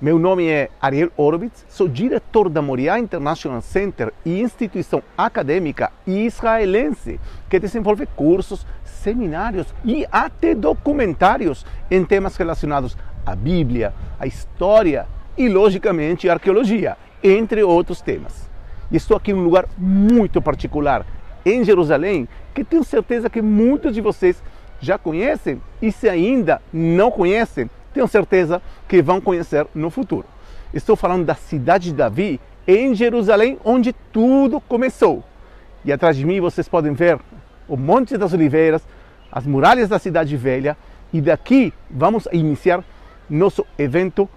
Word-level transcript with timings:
Meu 0.00 0.16
nome 0.16 0.46
é 0.46 0.70
Ariel 0.80 1.10
Orovitz, 1.16 1.66
sou 1.68 1.88
diretor 1.88 2.48
da 2.48 2.62
Moriá 2.62 3.00
International 3.00 3.60
Center 3.60 4.12
e 4.24 4.40
instituição 4.40 5.02
acadêmica 5.16 5.90
israelense 6.06 7.18
que 7.50 7.58
desenvolve 7.58 8.06
cursos, 8.06 8.64
seminários 8.84 9.66
e 9.84 10.06
até 10.12 10.54
documentários 10.54 11.66
em 11.90 12.04
temas 12.04 12.36
relacionados 12.36 12.96
à 13.26 13.34
Bíblia, 13.34 13.92
à 14.20 14.26
história 14.28 15.04
e, 15.36 15.48
logicamente, 15.48 16.28
à 16.28 16.34
arqueologia, 16.34 16.96
entre 17.20 17.64
outros 17.64 18.00
temas. 18.00 18.48
E 18.92 18.96
estou 18.96 19.16
aqui 19.16 19.32
em 19.32 19.34
um 19.34 19.42
lugar 19.42 19.66
muito 19.76 20.40
particular, 20.40 21.04
em 21.44 21.64
Jerusalém, 21.64 22.28
que 22.54 22.62
tenho 22.62 22.84
certeza 22.84 23.28
que 23.28 23.42
muitos 23.42 23.94
de 23.94 24.00
vocês 24.00 24.40
já 24.80 24.96
conhecem 24.96 25.60
e 25.82 25.90
se 25.90 26.08
ainda 26.08 26.62
não 26.72 27.10
conhecem, 27.10 27.68
tenho 27.92 28.06
certeza 28.08 28.62
que 28.86 29.02
vão 29.02 29.20
conhecer 29.20 29.66
no 29.74 29.90
futuro. 29.90 30.26
Estou 30.72 30.96
falando 30.96 31.24
da 31.24 31.34
cidade 31.34 31.90
de 31.90 31.96
Davi, 31.96 32.40
em 32.66 32.94
Jerusalém, 32.94 33.58
onde 33.64 33.92
tudo 34.12 34.60
começou. 34.60 35.24
E 35.84 35.92
atrás 35.92 36.16
de 36.16 36.26
mim 36.26 36.40
vocês 36.40 36.68
podem 36.68 36.92
ver 36.92 37.18
o 37.66 37.76
Monte 37.76 38.18
das 38.18 38.32
Oliveiras, 38.32 38.82
as 39.32 39.46
muralhas 39.46 39.88
da 39.88 39.98
cidade 39.98 40.36
velha, 40.36 40.76
e 41.12 41.20
daqui 41.20 41.72
vamos 41.90 42.28
iniciar 42.32 42.84
nosso 43.28 43.64
evento 43.78 44.28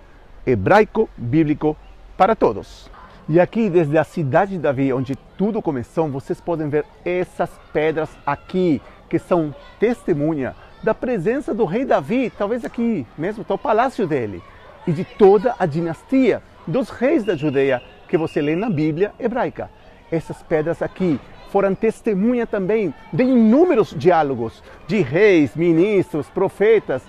hebraico 0.46 1.10
bíblico 1.18 1.76
para 2.18 2.36
todos. 2.36 2.90
E 3.28 3.40
aqui, 3.40 3.70
desde 3.70 3.98
a 3.98 4.04
cidade 4.04 4.54
de 4.54 4.60
Davi, 4.60 4.92
onde 4.92 5.16
tudo 5.38 5.62
começou, 5.62 6.10
vocês 6.10 6.42
podem 6.42 6.70
ver 6.70 6.86
essas 7.06 7.50
pedras 7.72 8.10
aqui, 8.26 8.82
que 9.10 9.20
são 9.20 9.54
testemunha 9.80 10.56
da 10.84 10.94
presença 10.94 11.54
do 11.54 11.66
rei 11.66 11.86
Davi, 11.86 12.32
talvez 12.36 12.66
aqui 12.66 13.06
mesmo 13.18 13.42
está 13.42 13.54
o 13.54 13.58
palácio 13.58 14.08
dele, 14.08 14.42
e 14.88 14.92
de 14.92 15.04
toda 15.04 15.56
a 15.60 15.66
dinastia 15.66 16.42
dos 16.66 16.90
reis 16.90 17.24
da 17.24 17.36
Judeia 17.36 17.82
que 18.08 18.18
você 18.18 18.42
lê 18.42 18.56
na 18.56 18.70
Bíblia 18.70 19.14
hebraica. 19.20 19.70
Essas 20.12 20.42
pedras 20.44 20.82
aqui 20.82 21.20
foram 21.50 21.76
testemunha 21.76 22.48
também 22.48 22.94
de 23.12 23.24
inúmeros 23.24 23.94
diálogos 23.98 24.64
de 24.88 25.02
reis, 25.02 25.56
ministros, 25.56 26.28
profetas. 26.30 27.04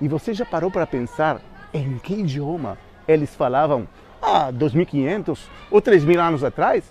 E 0.00 0.08
você 0.08 0.34
já 0.34 0.44
parou 0.44 0.70
para 0.70 0.86
pensar 0.86 1.40
em 1.72 1.98
que 1.98 2.14
idioma 2.14 2.78
eles 3.06 3.34
falavam 3.34 3.86
há 4.20 4.50
2.500 4.52 5.38
ou 5.70 5.80
3.000 5.80 6.18
anos 6.18 6.44
atrás? 6.44 6.84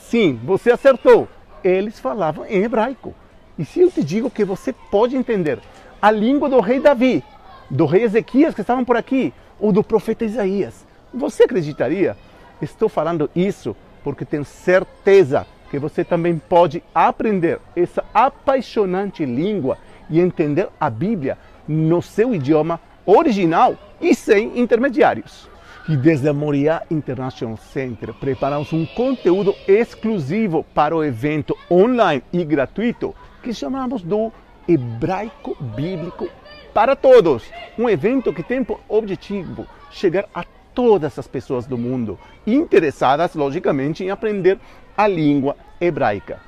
Sim, 0.00 0.38
você 0.44 0.72
acertou. 0.72 1.28
Eles 1.62 1.98
falavam 1.98 2.44
em 2.46 2.62
hebraico. 2.62 3.14
E 3.58 3.64
se 3.64 3.80
eu 3.80 3.90
te 3.90 4.02
digo 4.02 4.30
que 4.30 4.44
você 4.44 4.72
pode 4.72 5.16
entender 5.16 5.60
a 6.02 6.10
língua 6.10 6.48
do 6.48 6.60
rei 6.60 6.80
Davi, 6.80 7.22
do 7.70 7.86
rei 7.86 8.02
Ezequias 8.02 8.54
que 8.54 8.60
estavam 8.60 8.84
por 8.84 8.96
aqui, 8.96 9.32
ou 9.60 9.70
do 9.70 9.82
profeta 9.82 10.24
Isaías, 10.24 10.84
você 11.12 11.44
acreditaria? 11.44 12.16
Estou 12.60 12.88
falando 12.88 13.30
isso 13.34 13.76
porque 14.02 14.24
tenho 14.24 14.44
certeza 14.44 15.46
que 15.70 15.78
você 15.78 16.04
também 16.04 16.36
pode 16.36 16.82
aprender 16.94 17.60
essa 17.74 18.04
apaixonante 18.12 19.24
língua 19.24 19.78
e 20.10 20.20
entender 20.20 20.68
a 20.78 20.90
Bíblia 20.90 21.38
no 21.66 22.02
seu 22.02 22.34
idioma 22.34 22.80
original 23.06 23.76
e 24.00 24.14
sem 24.14 24.58
intermediários. 24.58 25.48
E 25.86 25.98
desde 25.98 26.26
a 26.26 26.32
Moriá 26.32 26.82
International 26.90 27.58
Center 27.58 28.14
preparamos 28.14 28.72
um 28.72 28.86
conteúdo 28.86 29.54
exclusivo 29.68 30.64
para 30.74 30.96
o 30.96 31.04
evento 31.04 31.54
online 31.70 32.22
e 32.32 32.42
gratuito 32.42 33.14
que 33.42 33.52
chamamos 33.52 34.02
do 34.02 34.32
Hebraico 34.66 35.54
Bíblico 35.76 36.26
para 36.72 36.96
Todos. 36.96 37.44
Um 37.78 37.86
evento 37.86 38.32
que 38.32 38.42
tem 38.42 38.64
por 38.64 38.80
objetivo 38.88 39.66
chegar 39.90 40.24
a 40.34 40.42
todas 40.74 41.18
as 41.18 41.28
pessoas 41.28 41.66
do 41.66 41.76
mundo 41.76 42.18
interessadas, 42.46 43.34
logicamente, 43.34 44.02
em 44.02 44.08
aprender 44.08 44.58
a 44.96 45.06
língua 45.06 45.54
hebraica. 45.78 46.40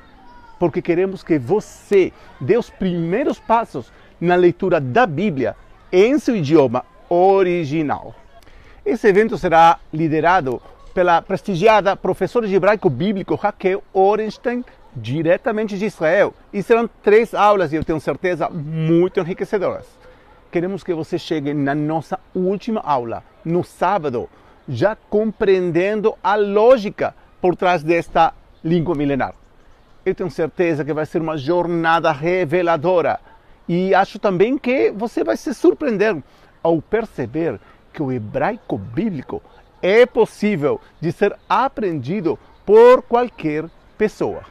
Porque 0.59 0.81
queremos 0.81 1.23
que 1.23 1.39
você 1.39 2.11
dê 2.41 2.57
os 2.57 2.70
primeiros 2.70 3.39
passos 3.39 3.92
na 4.18 4.35
leitura 4.35 4.80
da 4.80 5.07
Bíblia 5.07 5.55
em 5.92 6.18
seu 6.18 6.35
idioma 6.35 6.86
original. 7.11 8.14
Esse 8.86 9.08
evento 9.08 9.36
será 9.36 9.80
liderado 9.92 10.63
pela 10.95 11.20
prestigiada 11.20 11.97
professora 11.97 12.47
de 12.47 12.55
hebraico 12.55 12.89
bíblico 12.89 13.35
Raquel 13.35 13.83
Orenstein, 13.92 14.64
diretamente 14.95 15.77
de 15.77 15.86
Israel. 15.86 16.33
E 16.52 16.63
serão 16.63 16.89
três 17.02 17.35
aulas, 17.35 17.73
e 17.73 17.77
eu 17.77 17.83
tenho 17.83 17.98
certeza, 17.98 18.48
muito 18.48 19.19
enriquecedoras. 19.19 19.86
Queremos 20.52 20.85
que 20.85 20.95
você 20.95 21.19
chegue 21.19 21.52
na 21.52 21.74
nossa 21.74 22.17
última 22.33 22.80
aula, 22.80 23.24
no 23.45 23.64
sábado, 23.64 24.30
já 24.69 24.95
compreendendo 24.95 26.14
a 26.23 26.36
lógica 26.36 27.13
por 27.41 27.57
trás 27.57 27.83
desta 27.83 28.33
língua 28.63 28.95
milenar. 28.95 29.35
Eu 30.05 30.14
tenho 30.14 30.30
certeza 30.30 30.85
que 30.85 30.92
vai 30.92 31.07
ser 31.07 31.20
uma 31.20 31.36
jornada 31.36 32.13
reveladora 32.13 33.18
e 33.68 33.92
acho 33.92 34.20
também 34.20 34.57
que 34.57 34.92
você 34.92 35.24
vai 35.24 35.36
se 35.36 35.53
surpreender 35.53 36.23
ao 36.63 36.80
perceber 36.80 37.61
que 37.96 38.02
o 38.02 38.12
hebraico 38.12 38.77
bíblico 38.77 39.42
é 39.80 40.05
possível 40.05 40.79
de 41.01 41.11
ser 41.11 41.34
aprendido 41.48 42.39
por 42.67 43.01
qualquer 43.01 43.64
pessoa. 43.96 44.42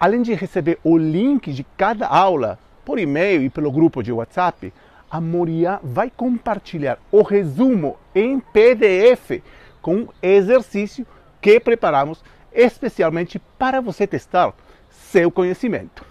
Além 0.00 0.20
de 0.20 0.34
receber 0.34 0.76
o 0.82 0.98
link 0.98 1.52
de 1.52 1.62
cada 1.62 2.08
aula 2.08 2.58
por 2.84 2.98
e-mail 2.98 3.44
e 3.44 3.48
pelo 3.48 3.70
grupo 3.70 4.02
de 4.02 4.10
WhatsApp, 4.10 4.72
a 5.08 5.20
Moriá 5.20 5.78
vai 5.80 6.10
compartilhar 6.10 6.98
o 7.12 7.22
resumo 7.22 7.96
em 8.12 8.40
PDF 8.40 9.42
com 9.80 9.94
um 9.94 10.08
exercício 10.20 11.06
que 11.40 11.60
preparamos 11.60 12.20
especialmente 12.52 13.38
para 13.56 13.80
você 13.80 14.08
testar 14.08 14.52
seu 14.88 15.30
conhecimento. 15.30 16.04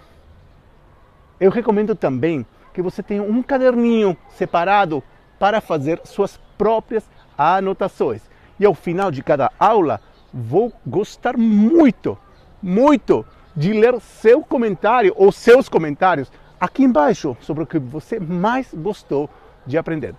Eu 1.38 1.52
recomendo 1.52 1.96
também 1.96 2.46
que 2.74 2.82
você 2.82 3.04
tenha 3.04 3.24
um 3.24 3.44
caderninho 3.44 4.16
separado 4.38 5.04
para 5.40 5.62
fazer 5.62 6.02
suas 6.04 6.40
próprias 6.58 7.10
anotações. 7.38 8.22
E 8.60 8.66
ao 8.66 8.76
final 8.76 9.10
de 9.10 9.24
cada 9.24 9.52
aula, 9.58 10.02
vou 10.34 10.72
gostar 10.86 11.38
muito, 11.38 12.18
muito 12.62 13.26
de 13.56 13.74
ler 13.74 14.00
seu 14.02 14.44
comentário 14.44 15.14
ou 15.16 15.32
seus 15.32 15.70
comentários 15.70 16.32
aqui 16.60 16.84
embaixo 16.84 17.38
sobre 17.40 17.64
o 17.64 17.68
que 17.68 17.80
você 17.80 18.20
mais 18.20 18.74
gostou 18.74 19.30
de 19.66 19.78
aprender. 19.78 20.14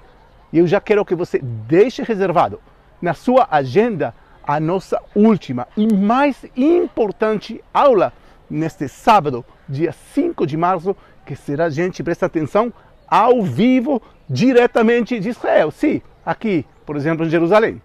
E 0.52 0.58
eu 0.58 0.66
já 0.66 0.80
quero 0.80 1.04
que 1.04 1.14
você 1.14 1.38
deixe 1.38 2.02
reservado 2.02 2.60
na 3.00 3.14
sua 3.14 3.46
agenda 3.50 4.14
a 4.42 4.58
nossa 4.58 5.00
última 5.14 5.68
e 5.76 5.92
mais 5.94 6.44
importante 6.56 7.62
aula 7.72 8.12
neste 8.48 8.88
sábado, 8.88 9.44
dia 9.68 9.92
5 10.14 10.46
de 10.46 10.56
março, 10.56 10.96
que 11.24 11.36
será, 11.36 11.70
gente, 11.70 12.02
presta 12.02 12.26
atenção, 12.26 12.72
ao 13.10 13.42
vivo, 13.42 14.00
diretamente 14.28 15.18
de 15.18 15.30
Israel. 15.30 15.70
Sim, 15.70 16.00
aqui, 16.24 16.64
por 16.86 16.96
exemplo, 16.96 17.26
em 17.26 17.30
Jerusalém. 17.30 17.82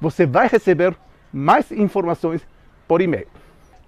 Você 0.00 0.24
vai 0.24 0.46
receber 0.46 0.96
mais 1.32 1.72
informações 1.72 2.40
por 2.86 3.00
e-mail. 3.00 3.26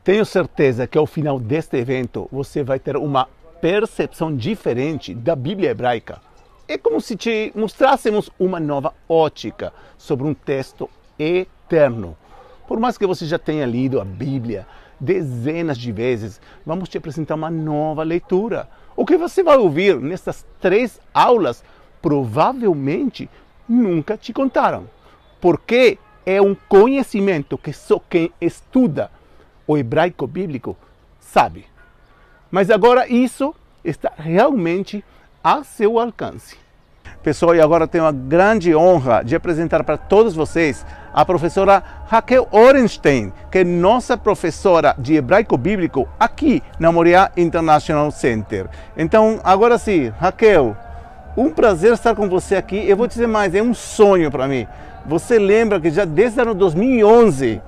Tenho 0.03 0.25
certeza 0.25 0.87
que 0.87 0.99
ao 0.99 1.07
final 1.07 1.39
deste 1.39 1.77
evento 1.77 2.29
você 2.33 2.65
vai 2.65 2.79
ter 2.79 2.97
uma 2.97 3.29
percepção 3.61 4.35
diferente 4.35 5.15
da 5.15 5.37
Bíblia 5.37 5.71
hebraica. 5.71 6.21
É 6.67 6.79
como 6.79 7.01
se 7.01 7.17
te 7.17 7.53
mostrássemos 7.55 8.31
uma 8.39 8.59
nova 8.59 8.95
ótica 9.09 9.73
sobre 9.99 10.27
um 10.27 10.35
texto 10.35 10.89
eterno. 11.19 12.17
Por 12.67 12.81
mais 12.81 12.97
que 12.97 13.07
você 13.07 13.27
já 13.27 13.39
tenha 13.39 13.67
lido 13.67 14.01
a 14.01 14.05
Bíblia 14.05 14.67
dezenas 14.99 15.77
de 15.77 15.91
vezes, 15.93 16.41
vamos 16.65 16.89
te 16.89 16.99
apresentar 16.99 17.35
uma 17.35 17.51
nova 17.51 18.03
leitura. 18.03 18.69
O 19.01 19.07
que 19.07 19.17
você 19.17 19.43
vai 19.43 19.57
ouvir 19.57 19.99
nessas 19.99 20.45
três 20.61 21.01
aulas 21.15 21.65
provavelmente 22.03 23.31
nunca 23.67 24.15
te 24.15 24.31
contaram. 24.31 24.91
Porque 25.41 25.99
é 26.27 26.39
um 26.43 26.55
conhecimento 26.69 27.57
que 27.57 27.73
só 27.73 27.99
quem 27.99 28.31
estuda 28.39 29.11
o 29.67 29.79
hebraico 29.79 30.27
bíblico 30.27 30.77
sabe. 31.19 31.65
Mas 32.51 32.71
agora 32.71 33.09
isso 33.09 33.55
está 33.83 34.13
realmente 34.19 35.03
a 35.43 35.65
seu 35.65 35.99
alcance. 35.99 36.59
Pessoal, 37.23 37.55
e 37.55 37.61
agora 37.61 37.87
tenho 37.87 38.07
a 38.07 38.13
grande 38.13 38.75
honra 38.75 39.23
de 39.23 39.37
apresentar 39.37 39.85
para 39.85 39.99
todos 39.99 40.35
vocês 40.35 40.87
a 41.13 41.23
professora 41.23 41.83
Raquel 42.07 42.49
Orenstein, 42.51 43.31
que 43.51 43.59
é 43.59 43.65
nossa 43.65 44.17
professora 44.17 44.95
de 44.99 45.17
hebraico 45.17 45.59
bíblico 45.59 46.09
aqui 46.19 46.63
na 46.79 46.91
Moriá 46.91 47.31
International 47.37 48.11
Center. 48.11 48.69
Então, 48.97 49.39
agora 49.45 49.77
sim, 49.77 50.11
Raquel, 50.19 50.75
um 51.37 51.51
prazer 51.51 51.93
estar 51.93 52.15
com 52.15 52.27
você 52.27 52.57
aqui. 52.57 52.89
Eu 52.89 52.97
vou 52.97 53.07
dizer 53.07 53.27
mais, 53.27 53.55
é 53.55 53.63
um 53.63 53.75
sonho 53.75 54.31
para 54.31 54.49
mim. 54.49 54.67
Você 55.05 55.39
lembra 55.39 55.79
que 55.79 55.91
já 55.91 56.07
desde 56.07 56.39
o 56.39 56.43
ano 56.43 56.55
2011 56.55 57.61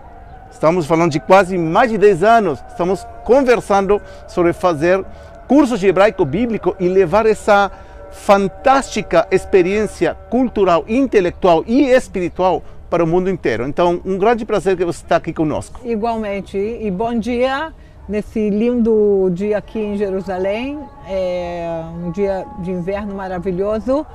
Estamos 0.50 0.87
falando 0.87 1.10
de 1.10 1.19
quase 1.19 1.56
mais 1.56 1.90
de 1.90 1.98
10 1.98 2.22
anos. 2.22 2.64
Estamos 2.69 3.06
conversando 3.25 4.00
sobre 4.28 4.52
fazer 4.52 5.02
cursos 5.48 5.81
de 5.81 5.88
hebraico 5.88 6.25
bíblico 6.25 6.76
e 6.78 6.88
levar 6.88 7.26
essa 7.26 7.70
fantástica 8.12 9.26
experiência 9.30 10.14
cultural, 10.30 10.84
intelectual 10.86 11.64
e 11.66 11.84
espiritual 11.84 12.62
para 12.88 13.02
o 13.02 13.06
mundo 13.06 13.30
inteiro. 13.30 13.66
Então, 13.66 14.00
um 14.04 14.18
grande 14.18 14.44
prazer 14.44 14.76
que 14.76 14.84
você 14.84 15.02
está 15.02 15.16
aqui 15.16 15.32
conosco. 15.32 15.80
Igualmente. 15.84 16.58
E 16.58 16.90
bom 16.90 17.18
dia 17.18 17.72
nesse 18.08 18.50
lindo 18.50 19.30
dia 19.32 19.58
aqui 19.58 19.78
em 19.78 19.96
Jerusalém. 19.96 20.78
É 21.08 21.82
um 22.04 22.10
dia 22.10 22.46
de 22.58 22.70
inverno 22.70 23.14
maravilhoso. 23.14 24.06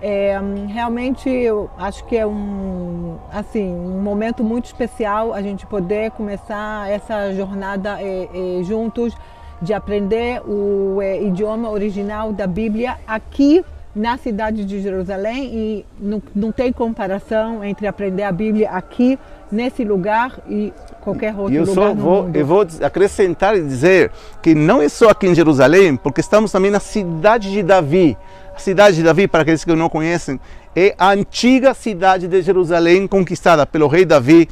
É, 0.00 0.36
realmente 0.66 1.28
eu 1.28 1.70
acho 1.78 2.04
que 2.06 2.16
é 2.16 2.26
um 2.26 3.18
assim 3.30 3.72
um 3.72 4.00
momento 4.00 4.42
muito 4.42 4.64
especial 4.64 5.32
a 5.32 5.40
gente 5.40 5.64
poder 5.64 6.10
começar 6.10 6.90
essa 6.90 7.32
jornada 7.32 8.02
é, 8.02 8.28
é, 8.34 8.64
juntos 8.64 9.14
de 9.62 9.72
aprender 9.72 10.42
o 10.46 11.00
é, 11.00 11.22
idioma 11.22 11.70
original 11.70 12.32
da 12.32 12.46
Bíblia 12.46 12.98
aqui 13.06 13.64
na 13.94 14.16
cidade 14.16 14.64
de 14.64 14.80
Jerusalém 14.80 15.44
e 15.54 15.86
não, 16.00 16.22
não 16.34 16.50
tem 16.50 16.72
comparação 16.72 17.62
entre 17.62 17.86
aprender 17.86 18.22
a 18.22 18.32
Bíblia 18.32 18.70
aqui 18.70 19.18
nesse 19.50 19.84
lugar 19.84 20.38
e 20.48 20.72
qualquer 21.02 21.34
outro 21.36 21.54
eu 21.54 21.64
lugar 21.64 21.74
só 21.74 21.94
no 21.94 22.02
vou, 22.02 22.22
mundo. 22.24 22.36
Eu 22.36 22.46
vou 22.46 22.66
acrescentar 22.82 23.56
e 23.56 23.62
dizer 23.62 24.10
que 24.40 24.54
não 24.54 24.80
é 24.80 24.88
só 24.88 25.10
aqui 25.10 25.26
em 25.26 25.34
Jerusalém, 25.34 25.94
porque 25.94 26.22
estamos 26.22 26.50
também 26.50 26.70
na 26.70 26.80
cidade 26.80 27.52
de 27.52 27.62
Davi. 27.62 28.16
A 28.54 28.58
cidade 28.58 28.96
de 28.96 29.02
Davi, 29.02 29.28
para 29.28 29.42
aqueles 29.42 29.62
que 29.62 29.74
não 29.74 29.88
conhecem, 29.88 30.40
é 30.74 30.94
a 30.98 31.10
antiga 31.10 31.74
cidade 31.74 32.26
de 32.26 32.42
Jerusalém 32.42 33.06
conquistada 33.06 33.66
pelo 33.66 33.88
rei 33.88 34.06
Davi, 34.06 34.48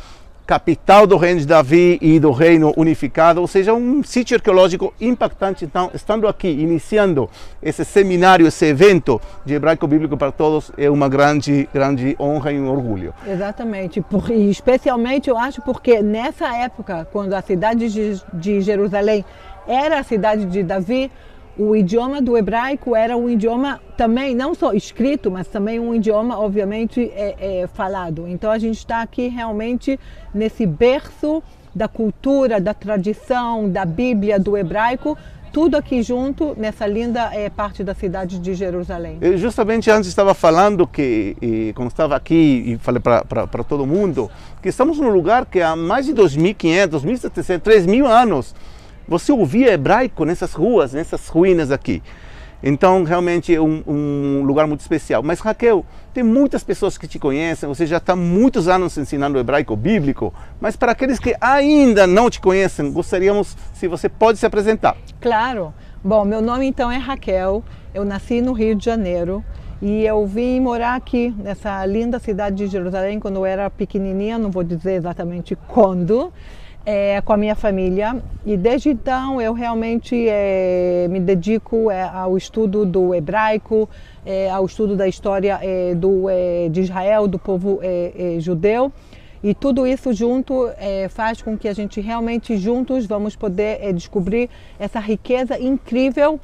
capital 0.50 1.06
do 1.06 1.16
reino 1.16 1.38
de 1.38 1.46
Davi 1.46 1.96
e 2.02 2.18
do 2.18 2.32
reino 2.32 2.74
unificado, 2.76 3.40
ou 3.40 3.46
seja, 3.46 3.72
um 3.72 4.02
sítio 4.02 4.36
arqueológico 4.36 4.92
impactante. 5.00 5.64
Então, 5.64 5.92
estando 5.94 6.26
aqui, 6.26 6.48
iniciando 6.48 7.30
esse 7.62 7.84
seminário, 7.84 8.44
esse 8.44 8.66
evento 8.66 9.20
de 9.44 9.54
hebraico 9.54 9.86
bíblico 9.86 10.16
para 10.16 10.32
todos, 10.32 10.72
é 10.76 10.90
uma 10.90 11.08
grande, 11.08 11.68
grande 11.72 12.16
honra 12.18 12.50
e 12.50 12.58
um 12.58 12.68
orgulho. 12.68 13.14
Exatamente, 13.24 14.04
e 14.32 14.50
especialmente 14.50 15.30
eu 15.30 15.38
acho 15.38 15.62
porque 15.62 16.02
nessa 16.02 16.52
época, 16.56 17.06
quando 17.12 17.34
a 17.34 17.42
cidade 17.42 17.88
de, 17.88 18.20
de 18.32 18.60
Jerusalém 18.60 19.24
era 19.68 20.00
a 20.00 20.02
cidade 20.02 20.46
de 20.46 20.64
Davi, 20.64 21.12
o 21.60 21.76
idioma 21.76 22.22
do 22.22 22.38
hebraico 22.38 22.96
era 22.96 23.16
um 23.16 23.28
idioma 23.28 23.80
também, 23.94 24.34
não 24.34 24.54
só 24.54 24.72
escrito, 24.72 25.30
mas 25.30 25.46
também 25.46 25.78
um 25.78 25.94
idioma, 25.94 26.38
obviamente, 26.38 27.12
é, 27.14 27.62
é 27.62 27.66
falado. 27.66 28.26
Então 28.26 28.50
a 28.50 28.58
gente 28.58 28.78
está 28.78 29.02
aqui 29.02 29.28
realmente 29.28 30.00
nesse 30.32 30.64
berço 30.64 31.42
da 31.74 31.86
cultura, 31.86 32.58
da 32.58 32.72
tradição, 32.72 33.68
da 33.68 33.84
Bíblia, 33.84 34.40
do 34.40 34.56
hebraico, 34.56 35.18
tudo 35.52 35.76
aqui 35.76 36.02
junto 36.02 36.54
nessa 36.56 36.86
linda 36.86 37.30
é, 37.34 37.50
parte 37.50 37.84
da 37.84 37.94
cidade 37.94 38.38
de 38.38 38.54
Jerusalém. 38.54 39.18
Eu 39.20 39.36
justamente 39.36 39.90
antes 39.90 40.08
estava 40.08 40.32
falando 40.32 40.86
que, 40.86 41.36
e, 41.42 41.72
quando 41.74 41.90
estava 41.90 42.16
aqui 42.16 42.62
e 42.66 42.78
falei 42.78 43.02
para 43.02 43.64
todo 43.64 43.86
mundo, 43.86 44.30
que 44.62 44.68
estamos 44.70 44.98
num 44.98 45.10
lugar 45.10 45.44
que 45.44 45.60
há 45.60 45.76
mais 45.76 46.06
de 46.06 46.14
2.500, 46.14 46.86
2.700, 46.88 47.60
3.000 47.60 48.06
anos 48.06 48.54
você 49.06 49.32
ouvia 49.32 49.72
hebraico 49.72 50.24
nessas 50.24 50.52
ruas, 50.52 50.92
nessas 50.92 51.28
ruínas 51.28 51.70
aqui. 51.70 52.02
Então, 52.62 53.04
realmente 53.04 53.54
é 53.54 53.60
um, 53.60 53.82
um, 53.86 54.42
lugar 54.44 54.66
muito 54.66 54.80
especial. 54.80 55.22
Mas, 55.22 55.40
Raquel, 55.40 55.84
tem 56.12 56.22
muitas 56.22 56.62
pessoas 56.62 56.98
que 56.98 57.08
te 57.08 57.18
conhecem, 57.18 57.66
você 57.66 57.86
já 57.86 57.96
está 57.96 58.14
muitos 58.14 58.68
anos 58.68 58.96
ensinando 58.98 59.38
hebraico 59.38 59.74
bíblico, 59.74 60.32
mas 60.60 60.76
para 60.76 60.92
aqueles 60.92 61.18
que 61.18 61.34
ainda 61.40 62.06
não 62.06 62.28
te 62.28 62.38
conhecem, 62.40 62.92
gostaríamos 62.92 63.56
se 63.72 63.88
você 63.88 64.08
pode 64.08 64.38
se 64.38 64.44
apresentar. 64.44 64.96
Claro. 65.20 65.72
Bom, 66.02 66.24
meu 66.24 66.40
nome 66.40 66.66
então 66.66 66.90
é 66.90 66.96
Raquel, 66.96 67.62
eu 67.94 68.04
nasci 68.04 68.40
no 68.40 68.52
Rio 68.52 68.74
de 68.74 68.84
Janeiro 68.84 69.44
e 69.82 70.04
eu 70.04 70.26
vim 70.26 70.60
morar 70.60 70.94
aqui, 70.94 71.34
nessa 71.38 71.84
linda 71.86 72.18
cidade 72.18 72.56
de 72.56 72.66
Jerusalém, 72.66 73.20
quando 73.20 73.36
eu 73.36 73.46
era 73.46 73.70
pequenininha, 73.70 74.38
não 74.38 74.50
vou 74.50 74.62
dizer 74.62 74.94
exatamente 74.94 75.56
quando 75.68 76.32
é, 76.90 77.20
com 77.20 77.32
a 77.32 77.36
minha 77.36 77.54
família 77.54 78.20
e 78.44 78.56
desde 78.56 78.88
então 78.88 79.40
eu 79.40 79.52
realmente 79.52 80.26
é, 80.28 81.06
me 81.08 81.20
dedico 81.20 81.88
é, 81.88 82.02
ao 82.02 82.36
estudo 82.36 82.84
do 82.84 83.14
hebraico, 83.14 83.88
é, 84.26 84.50
ao 84.50 84.66
estudo 84.66 84.96
da 84.96 85.06
história 85.06 85.60
é, 85.62 85.94
do, 85.94 86.28
é, 86.28 86.68
de 86.68 86.80
Israel, 86.80 87.28
do 87.28 87.38
povo 87.38 87.80
judeu. 88.40 88.92
E 89.42 89.54
tudo 89.54 89.86
isso 89.86 90.12
junto 90.12 90.68
faz 91.08 91.40
com 91.40 91.56
que 91.56 91.66
a 91.66 91.72
gente 91.72 91.98
realmente 91.98 92.58
juntos 92.58 93.06
vamos 93.06 93.34
poder 93.34 93.90
descobrir 93.94 94.50
essa 94.78 95.00
riqueza 95.00 95.58
incrível 95.58 96.38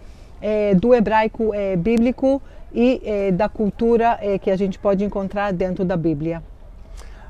do 0.81 0.95
hebraico 0.95 1.51
bíblico 1.79 2.41
e 2.75 3.31
da 3.33 3.51
cultura 3.51 4.19
que 4.41 4.51
a 4.51 4.57
gente 4.57 4.79
pode 4.79 5.05
encontrar 5.05 5.53
dentro 5.53 5.85
da 5.85 5.95
Bíblia. 5.95 6.43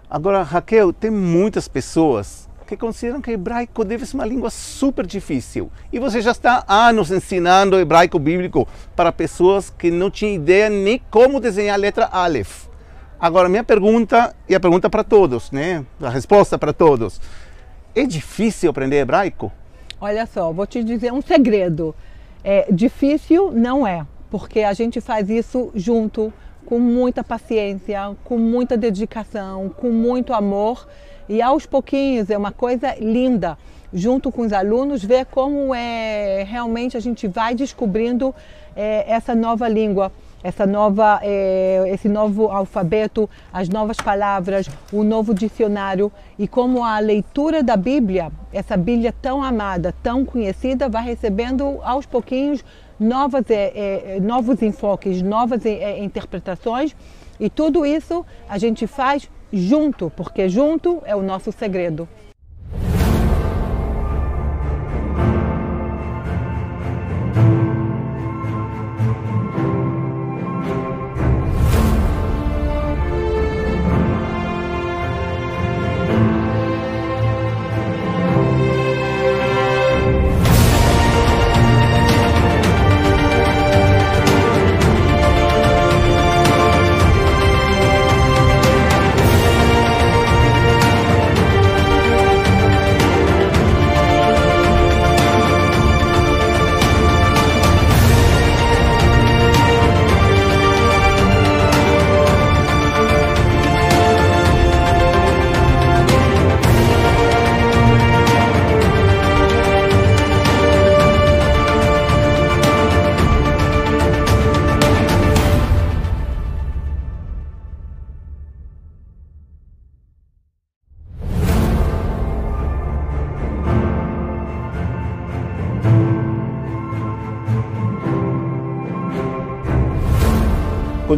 Agora, 0.08 0.44
Raquel, 0.44 0.92
tem 0.92 1.10
muitas 1.10 1.66
pessoas 1.66 2.45
que 2.66 2.76
consideram 2.76 3.22
que 3.22 3.30
hebraico 3.30 3.84
deve 3.84 4.04
ser 4.04 4.16
uma 4.16 4.26
língua 4.26 4.50
super 4.50 5.06
difícil. 5.06 5.70
E 5.92 5.98
você 5.98 6.20
já 6.20 6.32
está 6.32 6.64
há 6.66 6.88
anos 6.88 7.10
ensinando 7.10 7.78
hebraico 7.78 8.18
bíblico 8.18 8.66
para 8.94 9.12
pessoas 9.12 9.70
que 9.70 9.90
não 9.90 10.10
tinham 10.10 10.34
ideia 10.34 10.68
nem 10.68 11.00
como 11.10 11.40
desenhar 11.40 11.74
a 11.74 11.78
letra 11.78 12.08
Aleph. 12.10 12.66
Agora, 13.18 13.48
minha 13.48 13.64
pergunta, 13.64 14.34
e 14.48 14.54
a 14.54 14.60
pergunta 14.60 14.90
para 14.90 15.02
todos, 15.02 15.50
né? 15.50 15.86
A 16.02 16.10
resposta 16.10 16.58
para 16.58 16.72
todos. 16.72 17.20
É 17.94 18.04
difícil 18.04 18.68
aprender 18.68 18.96
hebraico? 18.96 19.50
Olha 19.98 20.26
só, 20.26 20.52
vou 20.52 20.66
te 20.66 20.84
dizer 20.84 21.12
um 21.12 21.22
segredo. 21.22 21.94
É, 22.44 22.70
difícil 22.70 23.50
não 23.52 23.86
é, 23.86 24.04
porque 24.30 24.60
a 24.60 24.74
gente 24.74 25.00
faz 25.00 25.30
isso 25.30 25.70
junto, 25.74 26.32
com 26.66 26.78
muita 26.78 27.24
paciência, 27.24 28.14
com 28.24 28.36
muita 28.36 28.76
dedicação, 28.76 29.68
com 29.68 29.90
muito 29.90 30.34
amor 30.34 30.86
e 31.28 31.42
aos 31.42 31.66
pouquinhos 31.66 32.30
é 32.30 32.38
uma 32.38 32.52
coisa 32.52 32.94
linda, 33.00 33.58
junto 33.92 34.30
com 34.30 34.42
os 34.42 34.52
alunos, 34.52 35.02
ver 35.02 35.26
como 35.26 35.74
é 35.74 36.44
realmente 36.44 36.96
a 36.96 37.00
gente 37.00 37.26
vai 37.26 37.54
descobrindo 37.54 38.34
é, 38.76 39.04
essa 39.10 39.34
nova 39.34 39.66
língua, 39.68 40.12
essa 40.42 40.66
nova, 40.66 41.18
é, 41.22 41.84
esse 41.88 42.08
novo 42.08 42.48
alfabeto, 42.48 43.28
as 43.52 43.68
novas 43.68 43.96
palavras, 43.96 44.68
o 44.92 45.02
novo 45.02 45.34
dicionário. 45.34 46.12
E 46.38 46.46
como 46.46 46.84
a 46.84 46.98
leitura 46.98 47.62
da 47.62 47.76
Bíblia, 47.76 48.30
essa 48.52 48.76
Bíblia 48.76 49.12
tão 49.20 49.42
amada, 49.42 49.94
tão 50.02 50.24
conhecida, 50.24 50.88
vai 50.88 51.04
recebendo 51.04 51.80
aos 51.82 52.06
pouquinhos 52.06 52.64
novas, 53.00 53.50
é, 53.50 54.16
é 54.16 54.20
novos 54.20 54.62
enfoques, 54.62 55.22
novas 55.22 55.64
interpretações. 55.66 56.94
E 57.40 57.50
tudo 57.50 57.84
isso 57.84 58.24
a 58.48 58.58
gente 58.58 58.86
faz 58.86 59.28
junto, 59.52 60.10
porque 60.10 60.48
junto 60.48 61.02
é 61.04 61.14
o 61.14 61.22
nosso 61.22 61.52
segredo. 61.52 62.08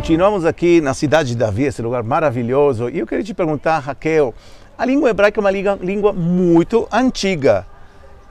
Continuamos 0.09 0.47
aqui 0.47 0.81
na 0.81 0.95
cidade 0.95 1.29
de 1.29 1.37
Davi, 1.37 1.65
esse 1.65 1.83
lugar 1.83 2.03
maravilhoso. 2.03 2.89
E 2.89 2.99
eu 2.99 3.07
queria 3.07 3.23
te 3.23 3.35
perguntar, 3.35 3.79
Raquel, 3.81 4.35
a 4.79 4.83
língua 4.87 5.11
hebraica 5.11 5.39
é 5.39 5.43
uma 5.43 5.51
língua, 5.51 6.15
muito 6.15 6.89
antiga. 6.91 7.67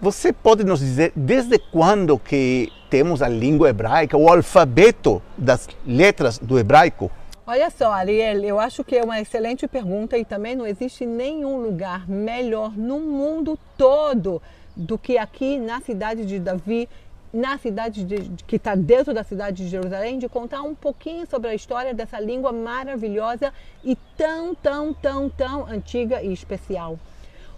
você 0.02 0.34
pode 0.34 0.64
nos 0.64 0.80
dizer 0.80 1.14
desde 1.16 1.60
quando 1.60 2.18
que 2.18 2.74
temos 2.90 3.22
a 3.22 3.30
língua 3.30 3.70
hebraica, 3.70 4.18
o 4.18 4.28
alfabeto 4.28 5.22
das 5.38 5.70
letras 5.86 6.40
do 6.40 6.58
hebraico? 6.58 7.12
Olha 7.46 7.70
só, 7.70 7.92
Ariel, 7.94 8.44
eu 8.44 8.60
acho 8.60 8.84
que 8.84 8.98
é 8.98 9.04
uma 9.04 9.22
excelente 9.22 9.68
pergunta 9.68 10.18
e 10.18 10.26
também 10.26 10.56
não 10.56 10.66
existe 10.66 11.06
nenhum 11.06 11.62
lugar 11.62 12.10
melhor 12.10 12.76
no 12.76 13.00
mundo 13.00 13.56
todo 13.78 14.42
do 14.76 14.98
que 14.98 15.16
aqui 15.18 15.60
na 15.60 15.80
cidade 15.82 16.26
de 16.26 16.40
Davi, 16.40 16.90
na 17.34 17.58
cidade 17.58 18.04
de, 18.04 18.44
que 18.46 18.56
está 18.56 18.76
dentro 18.76 19.14
da 19.14 19.24
cidade 19.24 19.64
de 19.64 19.70
Jerusalém, 19.70 20.20
de 20.20 20.30
contar 20.30 20.62
um 20.62 20.74
pouquinho 20.74 21.26
sobre 21.28 21.50
a 21.50 21.56
história 21.56 21.94
dessa 21.94 22.20
língua 22.20 22.52
maravilhosa 22.52 23.54
e 23.84 23.96
tão, 24.16 24.56
tão, 24.56 24.94
tão, 24.94 25.30
tão 25.30 25.66
antiga 25.68 26.22
e 26.22 26.32
especial. 26.32 27.00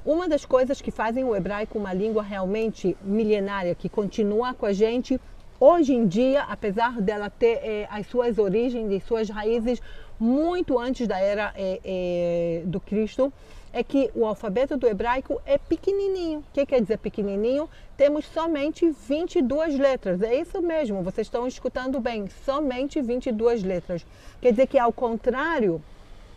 Uma 0.06 0.28
das 0.28 0.46
coisas 0.46 0.82
que 0.82 0.92
fazem 0.92 1.24
o 1.24 1.36
hebraico 1.36 1.78
uma 1.78 1.94
língua 1.94 2.24
realmente 2.24 2.98
milenária, 3.02 3.76
que 3.76 3.90
continua 3.90 4.54
com 4.54 4.66
a 4.66 4.74
gente 4.74 5.20
Hoje 5.62 5.94
em 5.94 6.08
dia, 6.08 6.44
apesar 6.44 7.02
dela 7.02 7.30
ter 7.30 7.60
é, 7.62 7.88
as 7.92 8.08
suas 8.08 8.38
origens 8.38 8.90
e 8.94 9.06
suas 9.06 9.30
raízes 9.30 9.82
muito 10.18 10.80
antes 10.80 11.06
da 11.06 11.20
era 11.20 11.54
é, 11.54 11.82
é, 11.84 12.62
do 12.66 12.80
Cristo, 12.80 13.32
é 13.72 13.84
que 13.84 14.10
o 14.16 14.26
alfabeto 14.26 14.76
do 14.78 14.88
hebraico 14.88 15.42
é 15.46 15.58
pequenininho. 15.58 16.40
O 16.40 16.44
que 16.54 16.66
quer 16.66 16.82
dizer 16.82 16.98
pequenininho? 16.98 17.70
Temos 17.96 18.26
somente 18.26 18.90
22 18.90 19.78
letras. 19.78 20.22
É 20.22 20.36
isso 20.36 20.62
mesmo, 20.62 21.04
vocês 21.04 21.28
estão 21.28 21.48
escutando 21.48 22.00
bem, 22.00 22.28
somente 22.46 23.02
22 23.02 23.64
letras. 23.64 24.06
Quer 24.42 24.52
dizer 24.52 24.68
que 24.68 24.78
ao 24.78 24.92
contrário 24.92 25.82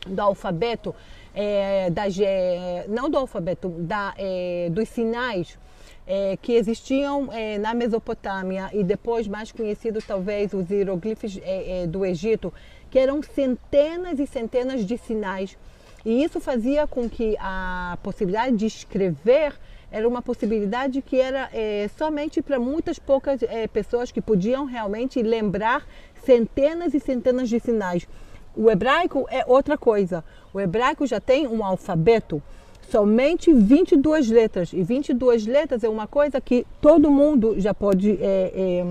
do 0.06 0.20
alfabeto, 0.20 0.94
é, 1.34 1.88
das, 1.90 2.18
é, 2.20 2.84
não 2.88 3.08
do 3.08 3.16
alfabeto, 3.16 3.68
da, 3.68 4.12
é, 4.18 4.68
dos 4.70 4.88
sinais 4.88 5.58
é, 6.06 6.36
que 6.40 6.52
existiam 6.52 7.32
é, 7.32 7.58
na 7.58 7.72
Mesopotâmia 7.72 8.68
e 8.72 8.82
depois 8.82 9.26
mais 9.26 9.52
conhecido 9.52 10.00
talvez 10.02 10.52
os 10.52 10.68
hieroglifos 10.68 11.38
é, 11.42 11.86
do 11.86 12.04
Egito, 12.04 12.52
que 12.90 12.98
eram 12.98 13.22
centenas 13.22 14.18
e 14.18 14.26
centenas 14.26 14.84
de 14.84 14.98
sinais. 14.98 15.56
E 16.04 16.22
isso 16.22 16.40
fazia 16.40 16.86
com 16.86 17.08
que 17.08 17.36
a 17.38 17.96
possibilidade 18.02 18.56
de 18.56 18.66
escrever 18.66 19.54
era 19.90 20.08
uma 20.08 20.22
possibilidade 20.22 21.02
que 21.02 21.20
era 21.20 21.50
é, 21.52 21.88
somente 21.96 22.40
para 22.40 22.58
muitas 22.58 22.98
poucas 22.98 23.42
é, 23.42 23.68
pessoas 23.68 24.10
que 24.10 24.20
podiam 24.20 24.64
realmente 24.64 25.22
lembrar 25.22 25.86
centenas 26.24 26.94
e 26.94 27.00
centenas 27.00 27.48
de 27.48 27.60
sinais. 27.60 28.08
O 28.56 28.70
hebraico 28.70 29.26
é 29.30 29.44
outra 29.46 29.78
coisa. 29.78 30.24
O 30.52 30.60
hebraico 30.60 31.06
já 31.06 31.20
tem 31.20 31.46
um 31.46 31.64
alfabeto 31.64 32.42
somente 32.90 33.52
22 33.52 34.28
letras. 34.30 34.72
E 34.72 34.82
22 34.82 35.46
letras 35.46 35.84
é 35.84 35.88
uma 35.88 36.06
coisa 36.06 36.40
que 36.40 36.66
todo 36.80 37.10
mundo 37.10 37.54
já 37.58 37.72
pode 37.72 38.18
é, 38.20 38.84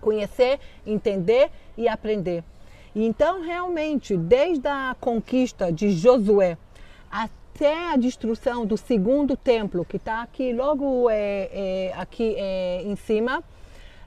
conhecer, 0.00 0.58
entender 0.86 1.50
e 1.76 1.88
aprender. 1.88 2.42
Então, 3.00 3.42
realmente, 3.42 4.16
desde 4.16 4.66
a 4.66 4.96
conquista 5.00 5.70
de 5.70 5.92
Josué 5.92 6.58
até 7.08 7.92
a 7.92 7.96
destruição 7.96 8.66
do 8.66 8.76
segundo 8.76 9.36
templo, 9.36 9.84
que 9.84 9.98
está 9.98 10.22
aqui 10.22 10.52
logo 10.52 11.08
é, 11.08 11.48
é 11.52 11.92
aqui 11.96 12.34
é, 12.36 12.82
em 12.82 12.96
cima, 12.96 13.44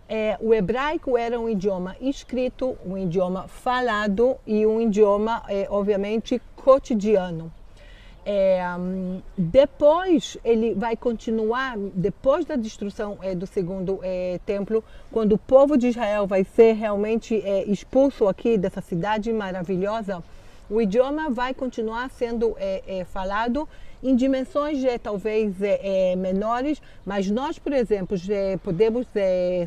é, 0.09 0.37
o 0.41 0.53
hebraico 0.53 1.17
era 1.17 1.39
um 1.39 1.47
idioma 1.47 1.95
escrito, 2.01 2.77
um 2.85 2.97
idioma 2.97 3.47
falado 3.47 4.35
e 4.45 4.65
um 4.65 4.81
idioma, 4.81 5.41
obviamente, 5.69 6.41
cotidiano. 6.53 7.49
É, 8.23 8.61
depois 9.35 10.37
ele 10.43 10.75
vai 10.75 10.95
continuar, 10.95 11.75
depois 11.77 12.45
da 12.45 12.55
destruição 12.55 13.17
é, 13.21 13.33
do 13.33 13.47
segundo 13.47 13.99
é, 14.03 14.39
templo, 14.45 14.83
quando 15.11 15.33
o 15.33 15.37
povo 15.37 15.75
de 15.75 15.87
Israel 15.87 16.27
vai 16.27 16.43
ser 16.43 16.73
realmente 16.73 17.41
é, 17.43 17.63
expulso 17.65 18.27
aqui 18.27 18.57
dessa 18.57 18.79
cidade 18.79 19.33
maravilhosa, 19.33 20.23
o 20.69 20.79
idioma 20.79 21.29
vai 21.29 21.53
continuar 21.53 22.09
sendo 22.11 22.55
é, 22.59 22.99
é, 22.99 23.03
falado 23.03 23.67
em 24.03 24.15
dimensões 24.15 24.81
talvez 25.03 25.53
menores, 26.17 26.81
mas 27.05 27.29
nós, 27.29 27.59
por 27.59 27.71
exemplo, 27.71 28.17
podemos 28.63 29.05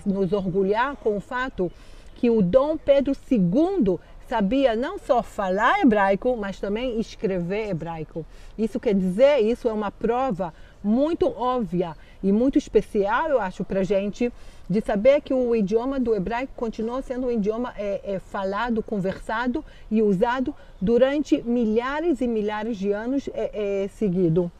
nos 0.04 0.32
orgulhar 0.32 0.96
com 0.96 1.16
o 1.16 1.20
fato 1.20 1.70
que 2.16 2.30
o 2.30 2.42
Dom 2.42 2.76
Pedro 2.76 3.14
II 3.30 3.96
sabia 4.34 4.74
não 4.74 4.98
só 4.98 5.22
falar 5.22 5.80
hebraico, 5.80 6.36
mas 6.36 6.58
também 6.58 6.98
escrever 6.98 7.70
hebraico. 7.70 8.26
Isso 8.58 8.80
quer 8.80 8.92
dizer, 8.92 9.38
isso 9.38 9.68
é 9.68 9.72
uma 9.72 9.92
prova 9.92 10.52
muito 10.82 11.28
óbvia 11.28 11.96
e 12.20 12.32
muito 12.32 12.58
especial, 12.58 13.28
eu 13.28 13.40
acho, 13.40 13.62
para 13.62 13.84
gente, 13.84 14.32
de 14.68 14.80
saber 14.80 15.20
que 15.20 15.32
o 15.32 15.54
idioma 15.54 16.00
do 16.00 16.16
hebraico 16.16 16.52
continuou 16.56 17.00
sendo 17.00 17.28
um 17.28 17.30
idioma 17.30 17.72
é, 17.78 18.00
é, 18.02 18.18
falado, 18.18 18.82
conversado 18.82 19.64
e 19.88 20.02
usado 20.02 20.52
durante 20.80 21.40
milhares 21.40 22.20
e 22.20 22.26
milhares 22.26 22.76
de 22.76 22.90
anos 22.90 23.28
é, 23.32 23.84
é 23.84 23.88
seguido. 23.88 24.50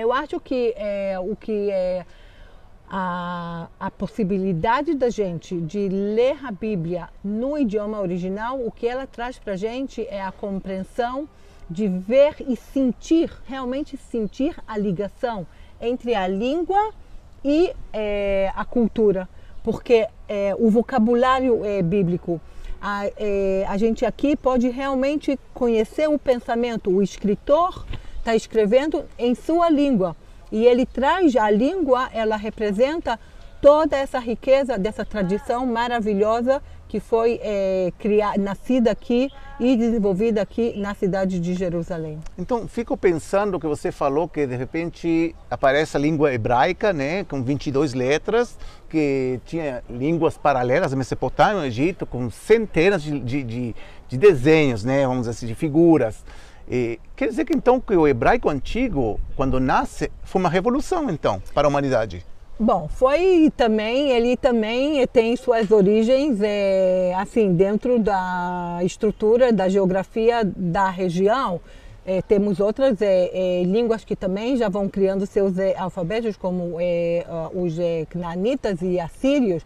Eu 0.00 0.14
acho 0.14 0.40
que 0.40 0.72
é, 0.78 1.18
o 1.20 1.36
que 1.36 1.70
é 1.70 2.06
a, 2.90 3.68
a 3.78 3.90
possibilidade 3.90 4.94
da 4.94 5.10
gente 5.10 5.60
de 5.60 5.88
ler 5.88 6.38
a 6.44 6.50
Bíblia 6.50 7.08
no 7.22 7.58
idioma 7.58 8.00
original, 8.00 8.58
o 8.64 8.70
que 8.70 8.86
ela 8.86 9.06
traz 9.06 9.38
para 9.38 9.54
a 9.54 9.56
gente 9.56 10.06
é 10.08 10.22
a 10.22 10.32
compreensão 10.32 11.28
de 11.68 11.86
ver 11.86 12.36
e 12.46 12.56
sentir, 12.56 13.30
realmente 13.46 13.96
sentir 13.96 14.56
a 14.66 14.78
ligação 14.78 15.46
entre 15.80 16.14
a 16.14 16.26
língua 16.26 16.92
e 17.44 17.72
é, 17.92 18.50
a 18.56 18.64
cultura, 18.64 19.28
porque 19.62 20.08
é, 20.26 20.54
o 20.58 20.70
vocabulário 20.70 21.64
é 21.64 21.82
bíblico. 21.82 22.40
A, 22.80 23.06
é, 23.16 23.66
a 23.68 23.76
gente 23.76 24.06
aqui 24.06 24.34
pode 24.34 24.68
realmente 24.68 25.38
conhecer 25.52 26.08
o 26.08 26.18
pensamento. 26.18 26.90
O 26.90 27.02
escritor 27.02 27.84
está 28.18 28.34
escrevendo 28.34 29.04
em 29.18 29.34
sua 29.34 29.68
língua 29.68 30.16
e 30.50 30.64
ele 30.64 30.86
traz 30.86 31.36
a 31.36 31.50
língua, 31.50 32.08
ela 32.12 32.36
representa 32.36 33.18
toda 33.60 33.96
essa 33.96 34.18
riqueza 34.18 34.78
dessa 34.78 35.04
tradição 35.04 35.66
maravilhosa 35.66 36.62
que 36.88 37.00
foi 37.00 37.38
é, 37.42 37.92
criada, 37.98 38.40
nascida 38.40 38.90
aqui 38.90 39.30
e 39.60 39.76
desenvolvida 39.76 40.40
aqui 40.40 40.72
na 40.78 40.94
cidade 40.94 41.38
de 41.38 41.52
Jerusalém. 41.52 42.18
Então, 42.38 42.66
fico 42.66 42.96
pensando 42.96 43.60
que 43.60 43.66
você 43.66 43.92
falou 43.92 44.26
que 44.26 44.46
de 44.46 44.56
repente 44.56 45.34
aparece 45.50 45.96
a 45.96 46.00
língua 46.00 46.32
hebraica, 46.32 46.92
né, 46.92 47.24
com 47.24 47.42
22 47.42 47.92
letras, 47.92 48.56
que 48.88 49.38
tinha 49.44 49.82
línguas 49.90 50.38
paralelas, 50.38 50.94
Mesopotâmia, 50.94 51.66
Egito, 51.66 52.06
com 52.06 52.30
centenas 52.30 53.02
de, 53.02 53.20
de, 53.20 53.42
de, 53.42 53.76
de 54.08 54.16
desenhos, 54.16 54.82
né, 54.82 55.02
vamos 55.06 55.20
dizer 55.20 55.30
assim, 55.32 55.46
de 55.46 55.54
figuras. 55.54 56.24
E, 56.70 57.00
quer 57.16 57.28
dizer 57.28 57.44
que 57.44 57.56
então 57.56 57.80
que 57.80 57.96
o 57.96 58.06
hebraico 58.06 58.50
antigo, 58.50 59.18
quando 59.34 59.58
nasce, 59.58 60.10
foi 60.22 60.40
uma 60.40 60.50
revolução 60.50 61.08
então 61.08 61.42
para 61.54 61.66
a 61.66 61.70
humanidade. 61.70 62.24
Bom, 62.60 62.88
foi 62.88 63.52
também, 63.56 64.10
ele 64.10 64.36
também 64.36 65.06
tem 65.06 65.36
suas 65.36 65.70
origens 65.70 66.40
é, 66.42 67.14
assim 67.16 67.54
dentro 67.54 68.00
da 68.00 68.80
estrutura 68.82 69.52
da 69.52 69.68
geografia 69.68 70.44
da 70.44 70.90
região. 70.90 71.60
É, 72.04 72.20
temos 72.20 72.58
outras 72.58 73.00
é, 73.00 73.30
é 73.32 73.62
línguas 73.62 74.04
que 74.04 74.16
também 74.16 74.56
já 74.56 74.68
vão 74.68 74.88
criando 74.88 75.24
seus 75.24 75.56
é, 75.56 75.76
alfabetos, 75.78 76.36
como 76.36 76.78
é, 76.80 77.24
os 77.54 77.76
cnanitas 78.10 78.82
e 78.82 78.98
assírios, 78.98 79.62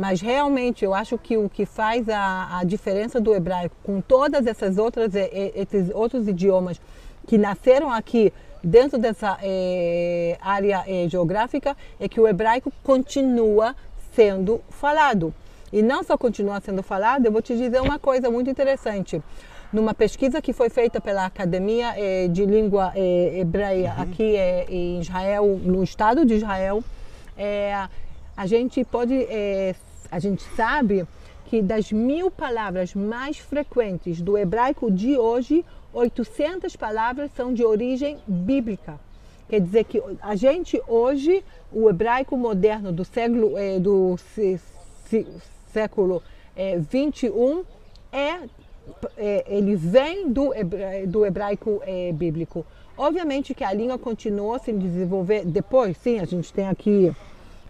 mas 0.00 0.22
realmente 0.22 0.82
eu 0.82 0.94
acho 0.94 1.18
que 1.18 1.36
o 1.36 1.46
que 1.46 1.66
faz 1.66 2.08
a, 2.08 2.58
a 2.58 2.64
diferença 2.64 3.20
do 3.20 3.34
hebraico 3.34 3.76
com 3.82 4.00
todas 4.00 4.46
essas 4.46 4.78
outras 4.78 5.14
esses 5.14 5.90
outros 5.92 6.26
idiomas 6.26 6.80
que 7.26 7.36
nasceram 7.36 7.92
aqui 7.92 8.32
dentro 8.64 8.98
dessa 8.98 9.38
é, 9.42 10.38
área 10.40 10.82
é, 10.86 11.06
geográfica 11.06 11.76
é 12.00 12.08
que 12.08 12.18
o 12.18 12.26
hebraico 12.26 12.72
continua 12.82 13.76
sendo 14.14 14.62
falado. 14.70 15.34
E 15.70 15.82
não 15.82 16.02
só 16.02 16.16
continua 16.16 16.60
sendo 16.60 16.82
falado, 16.82 17.26
eu 17.26 17.32
vou 17.32 17.42
te 17.42 17.54
dizer 17.54 17.82
uma 17.82 17.98
coisa 17.98 18.30
muito 18.30 18.48
interessante. 18.48 19.22
Numa 19.70 19.92
pesquisa 19.92 20.40
que 20.40 20.54
foi 20.54 20.70
feita 20.70 20.98
pela 20.98 21.26
Academia 21.26 21.92
é, 21.94 22.26
de 22.26 22.46
Língua 22.46 22.90
Hebreia 22.96 23.94
uhum. 23.96 24.02
aqui 24.02 24.34
em 24.68 24.98
Israel, 24.98 25.60
no 25.62 25.84
estado 25.84 26.24
de 26.24 26.34
Israel, 26.34 26.82
a 28.36 28.46
gente 28.46 28.82
pode, 28.84 29.14
a 30.10 30.18
gente 30.18 30.42
sabe 30.54 31.06
que 31.46 31.60
das 31.60 31.90
mil 31.90 32.30
palavras 32.30 32.94
mais 32.94 33.38
frequentes 33.38 34.20
do 34.20 34.38
hebraico 34.38 34.90
de 34.90 35.18
hoje, 35.18 35.64
800 35.92 36.76
palavras 36.76 37.30
são 37.32 37.52
de 37.52 37.64
origem 37.64 38.18
bíblica. 38.26 39.00
Quer 39.48 39.60
dizer 39.60 39.84
que 39.84 40.00
a 40.22 40.36
gente 40.36 40.80
hoje, 40.86 41.42
o 41.72 41.90
hebraico 41.90 42.36
moderno 42.36 42.92
do 42.92 43.04
século, 43.04 43.58
é, 43.58 43.80
do 43.80 44.16
século 45.72 46.22
é, 46.54 46.78
21 46.78 47.64
é 48.12 48.40
é, 49.16 49.44
ele 49.46 49.76
vem 49.76 50.30
do, 50.30 50.52
do 51.06 51.24
hebraico 51.24 51.80
é, 51.84 52.12
bíblico. 52.12 52.64
Obviamente 52.96 53.54
que 53.54 53.64
a 53.64 53.72
língua 53.72 53.98
continuou 53.98 54.54
a 54.54 54.58
se 54.58 54.72
desenvolver 54.72 55.44
depois, 55.44 55.96
sim, 55.96 56.18
a 56.18 56.24
gente 56.24 56.52
tem 56.52 56.68
aqui 56.68 57.14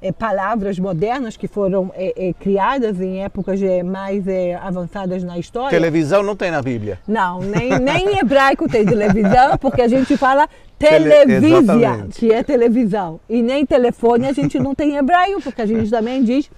é, 0.03 0.11
palavras 0.13 0.79
modernas 0.79 1.37
que 1.37 1.47
foram 1.47 1.93
é, 1.95 2.29
é, 2.29 2.33
criadas 2.33 3.01
em 3.01 3.23
épocas 3.23 3.61
mais 3.85 4.27
é, 4.27 4.55
avançadas 4.55 5.23
na 5.23 5.39
história. 5.39 5.71
Televisão 5.71 6.23
não 6.23 6.35
tem 6.35 6.51
na 6.51 6.63
Bíblia. 6.63 6.99
Não, 7.07 7.41
nem, 7.41 7.79
nem 7.79 8.15
em 8.15 8.19
hebraico 8.19 8.69
tem 8.69 8.85
televisão, 8.85 9.59
porque 9.59 9.83
a 9.83 9.89
gente 9.89 10.17
fala 10.17 10.49
televisão, 10.79 11.79
Tele, 11.79 12.13
que 12.13 12.33
é 12.33 12.43
televisão. 12.43 13.21
E 13.29 13.43
nem 13.43 13.67
telefone 13.67 14.27
a 14.27 14.33
gente 14.33 14.59
não 14.59 14.75
tem 14.75 14.93
em 14.93 14.97
hebraico, 14.97 15.43
porque 15.43 15.63
a 15.63 15.67
gente 15.67 15.91
também 15.91 16.25
diz 16.25 16.51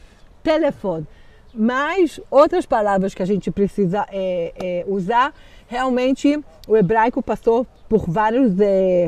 telefone. 0.43 1.07
Mas 1.55 2.19
outras 2.31 2.65
palavras 2.65 3.15
que 3.15 3.23
a 3.23 3.27
gente 3.27 3.51
precisa 3.51 4.07
é, 4.11 4.53
é, 4.57 4.85
usar, 4.87 5.35
realmente 5.67 6.39
o 6.67 6.77
hebraico 6.77 7.23
passou 7.23 7.67
por 7.89 8.09
vários, 8.09 8.53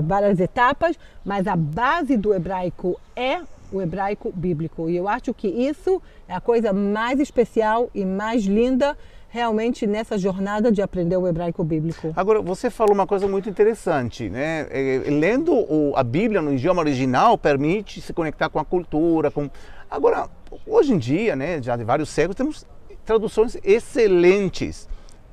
várias 0.03 0.39
etapas, 0.41 0.99
mas 1.25 1.47
a 1.47 1.57
base 1.57 2.19
do 2.19 2.35
hebraico 2.35 3.01
é 3.17 3.41
o 3.75 3.83
hebraico 3.83 4.33
bíblico. 4.35 4.89
E 4.89 4.97
eu 4.97 5.09
acho 5.09 5.35
que 5.35 5.49
isso 5.49 6.01
é 6.29 6.35
a 6.35 6.41
coisa 6.41 6.73
mais 6.73 7.21
especial 7.21 7.91
e 7.95 8.05
mais 8.05 8.45
linda 8.45 8.97
realmente 9.29 9.85
nessa 9.85 10.17
jornada 10.17 10.71
de 10.71 10.81
aprender 10.81 11.17
o 11.17 11.27
hebraico 11.27 11.65
bíblico. 11.65 12.13
Agora, 12.15 12.41
você 12.41 12.71
falou 12.71 12.95
uma 12.95 13.07
coisa 13.07 13.27
muito 13.27 13.51
interessante, 13.51 14.31
né? 14.31 14.69
É, 14.71 15.03
lendo 15.09 15.53
a 15.97 16.05
Bíblia 16.05 16.41
no 16.41 16.55
idioma 16.55 16.81
original 16.81 17.37
permite 17.37 18.01
se 18.01 18.13
conectar 18.13 18.49
com 18.49 18.61
a 18.61 18.65
cultura, 18.65 19.33
com... 19.33 19.51
Agora, 19.91 20.29
hoje 20.65 20.93
em 20.93 20.99
dia, 20.99 21.35
né, 21.35 21.61
já 21.61 21.77
de 21.77 21.83
vários 21.83 22.11
séculos, 22.11 22.37
temos 22.37 22.65
traduções 23.05 23.59
excelentes. 23.65 24.89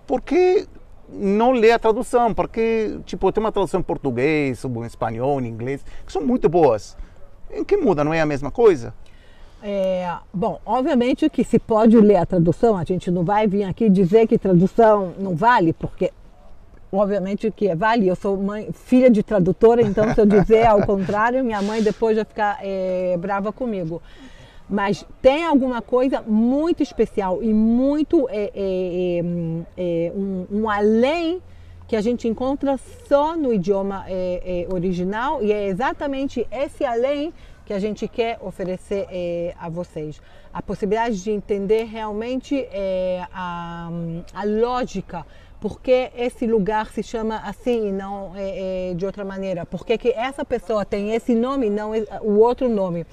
Por 0.08 0.20
que 0.20 0.68
não 1.08 1.52
ler 1.52 1.74
a 1.74 1.80
tradução? 1.80 2.34
Porque, 2.34 2.98
tipo, 3.06 3.32
tem 3.32 3.44
uma 3.44 3.52
tradução 3.52 3.82
em 3.82 3.84
português, 3.84 4.64
em 4.66 4.86
espanhol, 4.86 5.40
em 5.40 5.48
inglês, 5.48 5.86
que 6.06 6.12
são 6.12 6.24
muito 6.24 6.50
boas. 6.50 6.98
Em 7.54 7.64
que 7.64 7.78
muda? 7.78 8.04
Não 8.04 8.14
é 8.14 8.22
a 8.22 8.26
mesma 8.26 8.52
coisa? 8.52 8.94
É, 9.64 10.12
bom, 10.34 10.60
obviamente 10.66 11.30
que 11.30 11.44
se 11.44 11.60
pode 11.60 11.96
ler 11.98 12.16
a 12.16 12.26
tradução, 12.26 12.76
a 12.76 12.84
gente 12.84 13.12
não 13.12 13.24
vai 13.24 13.46
vir 13.46 13.64
aqui 13.64 13.90
dizer 13.90 14.28
que 14.28 14.38
tradução 14.38 15.14
não 15.20 15.36
vale, 15.36 15.72
porque 15.72 16.12
obviamente 16.92 17.52
que 17.52 17.74
vale. 17.76 18.08
Eu 18.08 18.16
sou 18.16 18.36
mãe, 18.38 18.70
filha 18.74 19.10
de 19.10 19.22
tradutora, 19.22 19.82
então 19.82 20.14
se 20.14 20.20
eu 20.20 20.26
dizer 20.26 20.66
ao 20.66 20.84
contrário, 20.86 21.44
minha 21.44 21.62
mãe 21.62 21.82
depois 21.82 22.16
vai 22.16 22.26
ficar 22.26 22.58
é, 22.62 23.16
brava 23.18 23.54
comigo. 23.54 24.02
Mas 24.68 25.06
tem 25.22 25.46
alguma 25.46 25.82
coisa 25.82 26.22
muito 26.22 26.82
especial 26.82 27.44
e 27.44 27.54
muito 27.54 28.28
é, 28.30 28.52
é, 28.56 29.20
é, 29.78 30.08
é 30.08 30.12
um, 30.16 30.48
um 30.50 30.70
além 30.70 31.42
que 31.92 31.96
a 31.98 32.02
gente 32.02 32.26
encontra 32.26 32.80
só 33.06 33.36
no 33.36 33.54
idioma 33.54 34.06
é, 34.08 34.66
é, 34.70 34.74
original 34.74 35.44
e 35.44 35.52
é 35.52 35.68
exatamente 35.68 36.48
esse 36.50 36.86
além 36.86 37.34
que 37.66 37.74
a 37.74 37.80
gente 37.80 38.08
quer 38.08 38.40
oferecer 38.42 39.08
é, 39.12 39.54
a 39.60 39.68
vocês. 39.68 40.22
A 40.54 40.62
possibilidade 40.62 41.22
de 41.22 41.32
entender 41.32 41.84
realmente 41.84 42.66
a, 43.34 43.90
a 44.34 44.44
lógica 44.46 45.26
porque 45.60 46.12
esse 46.16 46.48
lugar 46.48 46.94
se 46.94 47.04
chama 47.04 47.42
assim 47.44 47.90
e 47.90 47.92
não 47.92 48.32
de 48.96 49.06
outra 49.06 49.26
maneira? 49.26 49.66
Por 49.66 49.86
que, 49.86 49.98
que 49.98 50.12
essa 50.12 50.46
pessoa 50.46 50.86
tem 50.86 51.14
esse 51.14 51.36
nome 51.36 51.68
e 51.68 51.70
não 51.70 51.92
o 52.22 52.40
outro 52.40 52.70
nome? 52.70 53.06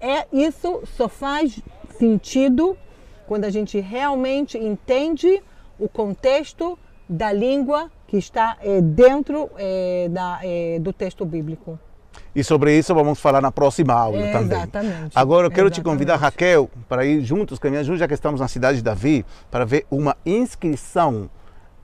É, 0.00 0.26
isso 0.32 0.84
só 0.96 1.06
faz 1.06 1.60
sentido 1.98 2.78
quando 3.26 3.44
a 3.44 3.50
gente 3.50 3.78
realmente 3.78 4.56
entende 4.56 5.42
o 5.78 5.86
contexto 5.86 6.78
da 7.06 7.30
língua 7.30 7.90
que 8.06 8.16
está 8.16 8.56
é, 8.60 8.80
dentro 8.80 9.50
é, 9.56 10.08
da, 10.10 10.40
é, 10.42 10.78
do 10.78 10.92
texto 10.92 11.24
bíblico. 11.24 11.78
E 12.34 12.44
sobre 12.44 12.76
isso 12.76 12.94
vamos 12.94 13.18
falar 13.18 13.40
na 13.40 13.50
próxima 13.50 13.94
aula 13.94 14.18
é, 14.18 14.32
também. 14.32 14.58
Exatamente. 14.58 15.12
Agora 15.14 15.46
eu 15.46 15.50
quero 15.50 15.68
exatamente. 15.68 15.74
te 15.74 15.82
convidar, 15.82 16.16
Raquel, 16.16 16.70
para 16.88 17.04
ir 17.04 17.22
juntos, 17.22 17.58
caminhar 17.58 17.84
juntos, 17.84 18.00
já 18.00 18.08
que 18.08 18.14
estamos 18.14 18.40
na 18.40 18.48
cidade 18.48 18.78
de 18.78 18.84
Davi, 18.84 19.24
para 19.50 19.64
ver 19.64 19.86
uma 19.90 20.16
inscrição 20.24 21.30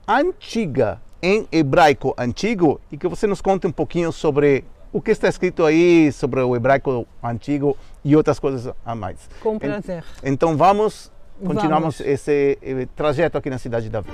antiga 0.07 1.01
em 1.21 1.47
hebraico 1.51 2.13
antigo 2.17 2.79
e 2.91 2.97
que 2.97 3.07
você 3.07 3.25
nos 3.25 3.41
conte 3.41 3.65
um 3.65 3.71
pouquinho 3.71 4.11
sobre 4.11 4.65
o 4.91 5.01
que 5.01 5.09
está 5.09 5.27
escrito 5.27 5.65
aí, 5.65 6.11
sobre 6.11 6.39
o 6.41 6.55
hebraico 6.55 7.07
antigo 7.23 7.75
e 8.03 8.15
outras 8.15 8.37
coisas 8.37 8.71
a 8.85 8.93
mais. 8.93 9.17
Com 9.41 9.57
prazer. 9.57 10.03
Então 10.23 10.55
vamos, 10.55 11.11
continuamos 11.43 11.97
vamos. 11.97 12.01
esse 12.01 12.59
trajeto 12.95 13.37
aqui 13.37 13.49
na 13.49 13.57
cidade 13.57 13.85
de 13.85 13.89
Davi. 13.89 14.09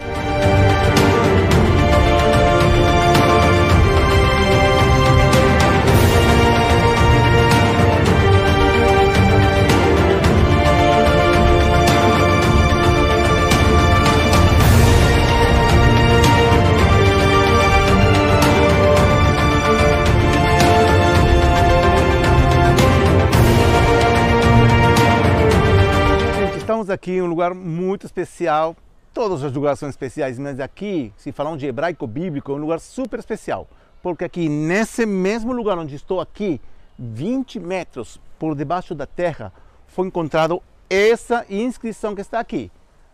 Estamos 26.90 27.04
aqui 27.04 27.12
em 27.12 27.22
um 27.22 27.28
lugar 27.28 27.54
muito 27.54 28.08
especial. 28.08 28.76
Todos 29.14 29.44
os 29.44 29.54
lugares 29.54 29.78
são 29.78 29.88
especiais, 29.88 30.40
mas 30.40 30.60
aqui, 30.60 31.14
se 31.16 31.32
falar 31.32 31.56
de 31.56 31.68
hebraico 31.68 32.08
bíblico, 32.08 32.52
é 32.52 32.56
um 32.56 32.58
lugar 32.58 32.80
super 32.80 33.20
especial. 33.20 33.68
Porque 34.02 34.24
aqui, 34.24 34.50
nesse 34.50 35.06
mesmo 35.06 35.54
lugar 35.54 35.78
onde 35.78 35.94
estou 35.94 36.20
aqui, 36.20 36.60
20 36.98 37.60
metros 37.60 38.20
por 38.40 38.56
debaixo 38.56 38.96
da 38.96 39.06
terra, 39.06 39.54
foi 39.86 40.08
encontrado 40.08 40.64
essa 40.90 41.46
inscrição 41.48 42.16
que 42.16 42.22
está 42.22 42.40
aqui. 42.40 42.72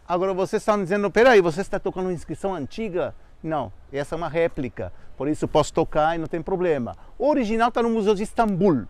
Agora 0.07 0.33
vocês 0.33 0.61
estão 0.61 0.81
dizendo, 0.81 1.11
peraí, 1.11 1.41
você 1.41 1.59
está 1.59 1.77
tocando 1.77 2.05
uma 2.05 2.13
inscrição 2.13 2.55
antiga? 2.55 3.13
Não, 3.43 3.73
essa 3.91 4.15
é 4.15 4.17
uma 4.17 4.29
réplica, 4.29 4.93
por 5.17 5.27
isso 5.27 5.49
posso 5.49 5.73
tocar 5.73 6.15
e 6.15 6.17
não 6.17 6.27
tem 6.27 6.41
problema. 6.41 6.95
O 7.19 7.27
original 7.27 7.67
está 7.67 7.83
no 7.83 7.89
Museu 7.89 8.15
de 8.15 8.23
Istambul. 8.23 8.85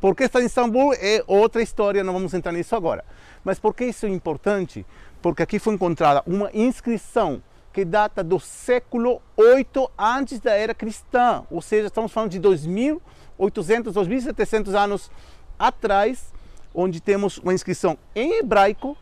Por 0.00 0.14
que 0.14 0.24
está 0.24 0.40
em 0.40 0.46
Istambul 0.46 0.92
é 0.94 1.22
outra 1.26 1.62
história, 1.62 2.04
não 2.04 2.12
vamos 2.12 2.34
entrar 2.34 2.52
nisso 2.52 2.76
agora. 2.76 3.04
Mas 3.42 3.58
por 3.58 3.74
que 3.74 3.84
isso 3.84 4.06
é 4.06 4.08
importante? 4.08 4.84
Porque 5.22 5.42
aqui 5.42 5.58
foi 5.58 5.74
encontrada 5.74 6.22
uma 6.26 6.50
inscrição 6.52 7.42
que 7.72 7.84
data 7.84 8.24
do 8.24 8.40
século 8.40 9.20
8 9.36 9.90
antes 9.98 10.40
da 10.40 10.52
era 10.52 10.74
cristã, 10.74 11.44
ou 11.50 11.60
seja, 11.60 11.88
estamos 11.88 12.10
falando 12.10 12.30
de 12.30 12.38
2800, 12.38 13.92
2700 13.92 14.74
anos 14.74 15.10
atrás, 15.58 16.32
onde 16.74 17.00
temos 17.00 17.38
uma 17.38 17.52
inscrição 17.52 17.98
em 18.14 18.38
hebraico, 18.38 18.96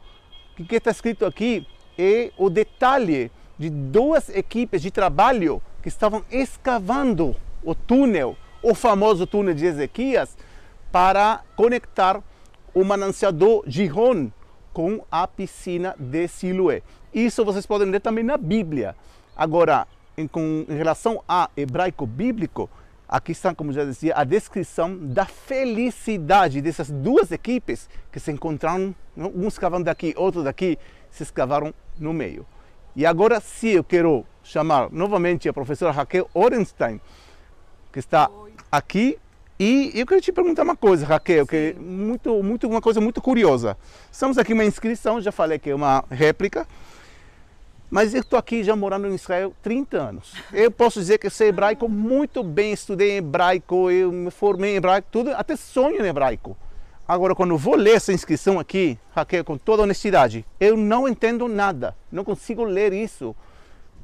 que 0.56 0.62
o 0.62 0.66
que 0.66 0.76
está 0.76 0.90
escrito 0.90 1.24
aqui 1.24 1.66
é 1.96 2.32
o 2.36 2.50
detalhe 2.50 3.30
de 3.58 3.70
duas 3.70 4.28
equipes 4.28 4.82
de 4.82 4.90
trabalho 4.90 5.62
que 5.82 5.88
estavam 5.88 6.24
escavando 6.30 7.36
o 7.62 7.74
túnel, 7.74 8.36
o 8.62 8.74
famoso 8.74 9.26
túnel 9.26 9.54
de 9.54 9.66
Ezequias, 9.66 10.36
para 10.94 11.42
conectar 11.56 12.22
o 12.72 12.84
manancial 12.84 13.32
do 13.32 13.64
Gihon 13.66 14.30
com 14.72 15.04
a 15.10 15.26
piscina 15.26 15.92
de 15.98 16.28
Siloé. 16.28 16.82
Isso 17.12 17.44
vocês 17.44 17.66
podem 17.66 17.90
ler 17.90 17.98
também 17.98 18.22
na 18.22 18.36
Bíblia. 18.36 18.94
Agora, 19.36 19.88
em, 20.16 20.28
com, 20.28 20.64
em 20.68 20.76
relação 20.76 21.20
a 21.28 21.50
hebraico 21.56 22.06
bíblico, 22.06 22.70
aqui 23.08 23.32
está, 23.32 23.52
como 23.52 23.72
já 23.72 23.84
dizia, 23.84 24.14
a 24.16 24.22
descrição 24.22 24.96
da 24.96 25.26
felicidade 25.26 26.62
dessas 26.62 26.92
duas 26.92 27.32
equipes 27.32 27.90
que 28.12 28.20
se 28.20 28.30
encontraram, 28.30 28.94
um 29.16 29.48
escavando 29.48 29.86
daqui, 29.86 30.14
outro 30.16 30.44
daqui, 30.44 30.78
se 31.10 31.24
escavaram 31.24 31.74
no 31.98 32.12
meio. 32.12 32.46
E 32.94 33.04
agora, 33.04 33.40
se 33.40 33.70
eu 33.70 33.82
quero 33.82 34.24
chamar 34.44 34.92
novamente 34.92 35.48
a 35.48 35.52
professora 35.52 35.90
Raquel 35.90 36.30
Orenstein, 36.32 37.00
que 37.92 37.98
está 37.98 38.30
aqui 38.70 39.18
e 39.58 39.92
eu 39.94 40.04
queria 40.04 40.20
te 40.20 40.32
perguntar 40.32 40.64
uma 40.64 40.76
coisa, 40.76 41.06
Raquel, 41.06 41.46
que 41.46 41.56
é 41.56 41.74
muito, 41.74 42.42
muito, 42.42 42.66
uma 42.66 42.80
coisa 42.80 43.00
muito 43.00 43.22
curiosa. 43.22 43.76
Estamos 44.10 44.36
aqui 44.36 44.52
uma 44.52 44.64
inscrição, 44.64 45.20
já 45.20 45.30
falei 45.30 45.58
que 45.58 45.70
é 45.70 45.74
uma 45.74 46.04
réplica, 46.10 46.66
mas 47.88 48.12
eu 48.14 48.20
estou 48.22 48.36
aqui 48.36 48.64
já 48.64 48.74
morando 48.74 49.06
em 49.06 49.14
Israel 49.14 49.54
30 49.62 49.96
anos. 49.96 50.32
Eu 50.52 50.70
posso 50.70 50.98
dizer 50.98 51.18
que 51.18 51.30
sei 51.30 51.48
hebraico 51.48 51.88
muito 51.88 52.42
bem, 52.42 52.72
estudei 52.72 53.18
hebraico, 53.18 53.90
eu 53.92 54.10
me 54.10 54.30
formei 54.32 54.72
em 54.72 54.76
hebraico, 54.76 55.06
tudo, 55.12 55.30
até 55.30 55.54
sonho 55.54 56.04
em 56.04 56.08
hebraico. 56.08 56.56
Agora, 57.06 57.34
quando 57.34 57.50
eu 57.50 57.58
vou 57.58 57.76
ler 57.76 57.96
essa 57.96 58.12
inscrição 58.12 58.58
aqui, 58.58 58.98
Raquel, 59.14 59.44
com 59.44 59.56
toda 59.56 59.82
honestidade, 59.82 60.44
eu 60.58 60.76
não 60.76 61.06
entendo 61.06 61.46
nada, 61.46 61.94
não 62.10 62.24
consigo 62.24 62.64
ler 62.64 62.92
isso. 62.92 63.36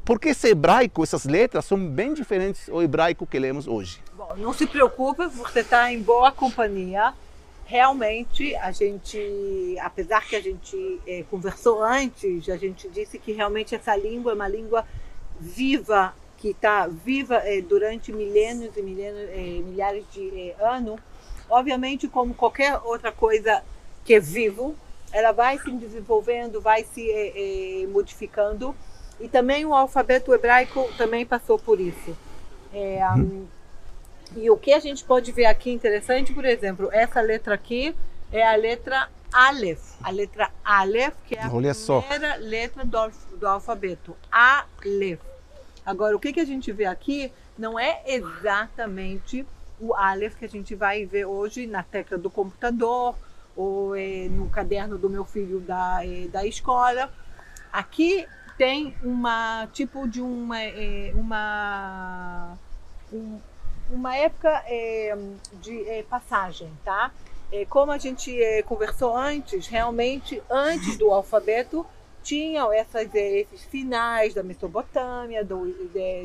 Porque 0.05 0.31
esse 0.31 0.49
hebraico, 0.49 1.03
essas 1.03 1.25
letras, 1.25 1.65
são 1.65 1.79
bem 1.79 2.15
diferentes 2.15 2.67
do 2.67 2.83
hebraico 2.83 3.27
que 3.27 3.39
lemos 3.39 3.67
hoje. 3.67 4.01
Bom, 4.15 4.35
não 4.37 4.53
se 4.53 4.67
preocupe, 4.67 5.27
você 5.27 5.61
está 5.61 5.93
em 5.93 6.03
boa 6.03 6.33
companhia. 6.33 7.15
realmente 7.71 8.57
a 8.57 8.73
gente, 8.73 9.77
apesar 9.81 10.27
que 10.27 10.35
a 10.35 10.41
gente 10.41 11.01
é, 11.07 11.25
conversou 11.31 11.81
antes, 11.81 12.49
a 12.49 12.57
gente 12.57 12.89
disse 12.89 13.17
que 13.17 13.31
realmente 13.31 13.77
essa 13.77 13.95
língua 13.95 14.33
é 14.33 14.35
uma 14.35 14.49
língua 14.49 14.85
viva, 15.39 16.13
que 16.37 16.49
está 16.49 16.89
viva 16.89 17.37
é, 17.37 17.61
durante 17.61 18.13
milênios 18.13 18.77
e 18.77 18.83
milênios, 18.83 19.31
é, 19.31 19.63
milhares 19.63 20.05
de 20.13 20.53
anos. 20.59 20.99
Obviamente, 21.49 22.09
como 22.09 22.35
qualquer 22.35 22.77
outra 22.79 23.13
coisa 23.13 23.63
que 24.05 24.15
é 24.15 24.21
vivo, 24.21 24.75
ela 25.13 25.31
vai 25.31 25.57
se 25.59 25.71
desenvolvendo, 25.71 26.61
vai 26.61 26.85
se 26.85 27.87
modificando. 27.93 28.75
E 29.21 29.29
também 29.29 29.65
o 29.65 29.75
alfabeto 29.75 30.33
hebraico 30.33 30.89
também 30.97 31.27
passou 31.27 31.59
por 31.59 31.79
isso. 31.79 32.17
É, 32.73 33.01
um, 33.17 33.47
e 34.37 34.49
o 34.51 34.57
que 34.57 34.73
a 34.73 34.79
gente 34.79 35.05
pode 35.05 35.33
ver 35.33 35.47
aqui 35.47 35.71
interessante, 35.71 36.33
por 36.33 36.45
exemplo, 36.45 36.89
essa 36.93 37.21
letra 37.21 37.55
aqui 37.55 37.95
é 38.33 38.47
a 38.47 38.55
letra 38.55 39.09
Aleph. 39.33 39.95
A 40.03 40.11
letra 40.11 40.51
Aleph, 40.65 41.15
que 41.27 41.35
é 41.35 41.43
a 41.43 41.53
Olha 41.53 41.75
primeira 41.75 41.75
só. 41.75 42.05
letra 42.41 42.85
do, 42.85 43.11
do 43.39 43.47
alfabeto. 43.47 44.17
Aleph. 44.31 45.21
Agora, 45.85 46.17
o 46.17 46.21
que, 46.21 46.33
que 46.33 46.41
a 46.41 46.45
gente 46.45 46.71
vê 46.73 46.87
aqui 46.87 47.33
não 47.59 47.79
é 47.79 48.03
exatamente 48.07 49.47
o 49.79 49.95
Aleph 49.95 50.37
que 50.37 50.45
a 50.45 50.49
gente 50.49 50.75
vai 50.75 51.05
ver 51.05 51.25
hoje 51.25 51.67
na 51.67 51.83
tecla 51.83 52.19
do 52.19 52.31
computador 52.31 53.15
ou 53.57 53.97
é, 53.97 54.29
no 54.31 54.49
caderno 54.49 54.97
do 54.97 55.11
meu 55.11 55.25
filho 55.25 55.61
da, 55.61 56.01
é, 56.05 56.29
da 56.29 56.47
escola. 56.47 57.13
Aqui 57.73 58.27
tem 58.61 58.95
uma 59.03 59.67
tipo 59.73 60.07
de 60.07 60.21
uma, 60.21 60.61
é, 60.61 61.13
uma 61.15 62.59
um, 63.11 63.39
uma 63.91 64.15
época 64.15 64.51
é, 64.67 65.17
de 65.63 65.89
é, 65.89 66.03
passagem, 66.03 66.71
tá? 66.85 67.11
Como 67.69 67.91
a 67.91 67.99
gente 67.99 68.33
conversou 68.67 69.17
antes, 69.17 69.67
realmente 69.67 70.41
antes 70.49 70.97
do 70.97 71.11
alfabeto 71.11 71.85
tinham 72.23 72.73
essas, 72.73 73.13
esses 73.13 73.65
finais 73.65 74.35
da 74.35 74.43
Mesopotâmia, 74.43 75.45
do, 75.45 75.67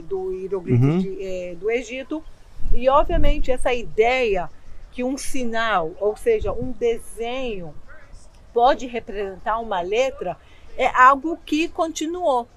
do 0.04 0.32
hieroglifo 0.34 0.86
uhum. 0.86 1.00
de, 1.00 1.56
do 1.56 1.71
Egito, 1.71 2.24
e 2.71 2.88
obviamente 2.88 3.50
essa 3.50 3.74
ideia 3.74 4.48
que 4.91 5.04
um 5.04 5.17
sinal, 5.17 5.93
ou 6.00 6.15
seja, 6.15 6.52
um 6.52 6.71
desenho, 6.71 7.74
pode 8.54 8.86
representar 8.86 9.58
uma 9.58 9.82
letra, 9.82 10.38
é 10.78 10.88
algo 10.88 11.38
que 11.46 11.68
continuou. 11.70 12.48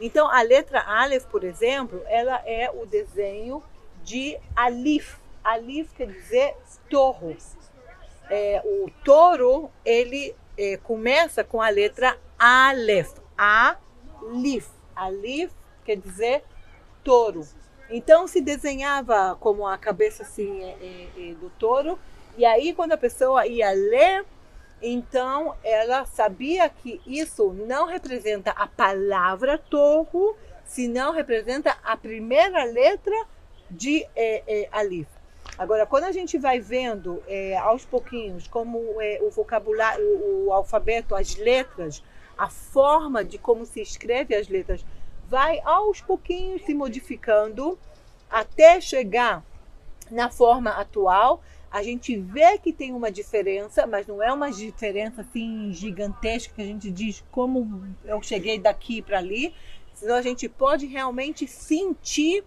Então, 0.00 0.28
a 0.28 0.42
letra 0.42 0.82
Aleph, 0.86 1.24
por 1.26 1.44
exemplo, 1.44 2.02
ela 2.06 2.42
é 2.44 2.70
o 2.70 2.84
desenho 2.84 3.62
de 4.02 4.38
Alif. 4.54 5.16
Alif 5.42 5.94
quer 5.94 6.08
dizer 6.08 6.54
torro. 6.90 7.36
É, 8.30 8.62
o 8.64 8.90
touro, 9.04 9.70
ele 9.84 10.34
é, 10.56 10.76
começa 10.78 11.44
com 11.44 11.60
a 11.60 11.68
letra 11.68 12.18
Aleph. 12.38 13.14
Alif. 13.36 14.68
Alif 14.94 15.52
quer 15.84 15.96
dizer 15.96 16.44
touro. 17.02 17.46
Então 17.90 18.26
se 18.26 18.40
desenhava 18.40 19.36
como 19.38 19.66
a 19.66 19.76
cabeça 19.76 20.22
assim 20.22 20.62
é, 20.62 20.76
é, 20.80 21.30
é 21.30 21.34
do 21.34 21.50
touro. 21.58 21.98
E 22.36 22.44
aí 22.44 22.72
quando 22.72 22.92
a 22.92 22.96
pessoa 22.96 23.46
ia 23.46 23.70
ler, 23.70 24.24
então 24.86 25.54
ela 25.64 26.04
sabia 26.04 26.68
que 26.68 27.00
isso 27.06 27.52
não 27.52 27.86
representa 27.86 28.50
a 28.50 28.66
palavra 28.66 29.56
torro, 29.56 30.36
senão 30.64 31.12
representa 31.12 31.76
a 31.82 31.96
primeira 31.96 32.64
letra 32.64 33.14
de 33.70 34.04
é, 34.14 34.42
é, 34.46 34.68
Alif. 34.70 35.08
Agora, 35.56 35.86
quando 35.86 36.04
a 36.04 36.12
gente 36.12 36.36
vai 36.36 36.58
vendo 36.58 37.22
é, 37.28 37.56
aos 37.56 37.84
pouquinhos 37.84 38.48
como 38.48 39.00
é, 39.00 39.20
o 39.22 39.30
vocabulário, 39.30 40.04
o, 40.04 40.46
o, 40.46 40.52
alfabeto, 40.52 41.14
as 41.14 41.36
letras, 41.36 42.02
a 42.36 42.48
forma 42.48 43.24
de 43.24 43.38
como 43.38 43.64
se 43.64 43.80
escreve 43.80 44.34
as 44.34 44.48
letras, 44.48 44.84
vai 45.28 45.60
aos 45.64 46.00
pouquinhos 46.00 46.62
se 46.64 46.74
modificando 46.74 47.78
até 48.28 48.80
chegar 48.80 49.44
na 50.10 50.28
forma 50.28 50.70
atual. 50.70 51.40
A 51.74 51.82
gente 51.82 52.16
vê 52.16 52.56
que 52.56 52.72
tem 52.72 52.92
uma 52.92 53.10
diferença, 53.10 53.84
mas 53.84 54.06
não 54.06 54.22
é 54.22 54.32
uma 54.32 54.48
diferença 54.48 55.22
assim 55.22 55.72
gigantesca 55.72 56.54
que 56.54 56.62
a 56.62 56.64
gente 56.64 56.88
diz 56.88 57.24
como 57.32 57.84
eu 58.04 58.22
cheguei 58.22 58.60
daqui 58.60 59.02
para 59.02 59.18
ali, 59.18 59.52
senão 59.92 60.14
a 60.14 60.22
gente 60.22 60.48
pode 60.48 60.86
realmente 60.86 61.48
sentir 61.48 62.44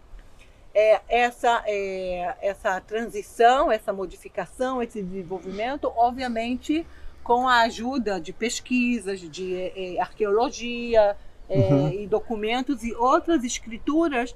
é, 0.74 1.02
essa, 1.10 1.62
é, 1.68 2.38
essa 2.42 2.80
transição, 2.80 3.70
essa 3.70 3.92
modificação, 3.92 4.82
esse 4.82 5.04
desenvolvimento, 5.04 5.92
obviamente 5.98 6.88
com 7.22 7.50
a 7.50 7.64
ajuda 7.64 8.22
de 8.22 8.32
pesquisas, 8.32 9.20
de 9.20 9.54
é, 9.54 9.96
é 9.96 10.00
arqueologia 10.00 11.18
é, 11.50 11.58
uhum. 11.58 11.90
e 11.90 12.08
documentos 12.08 12.82
e 12.82 12.94
outras 12.96 13.44
escrituras 13.44 14.34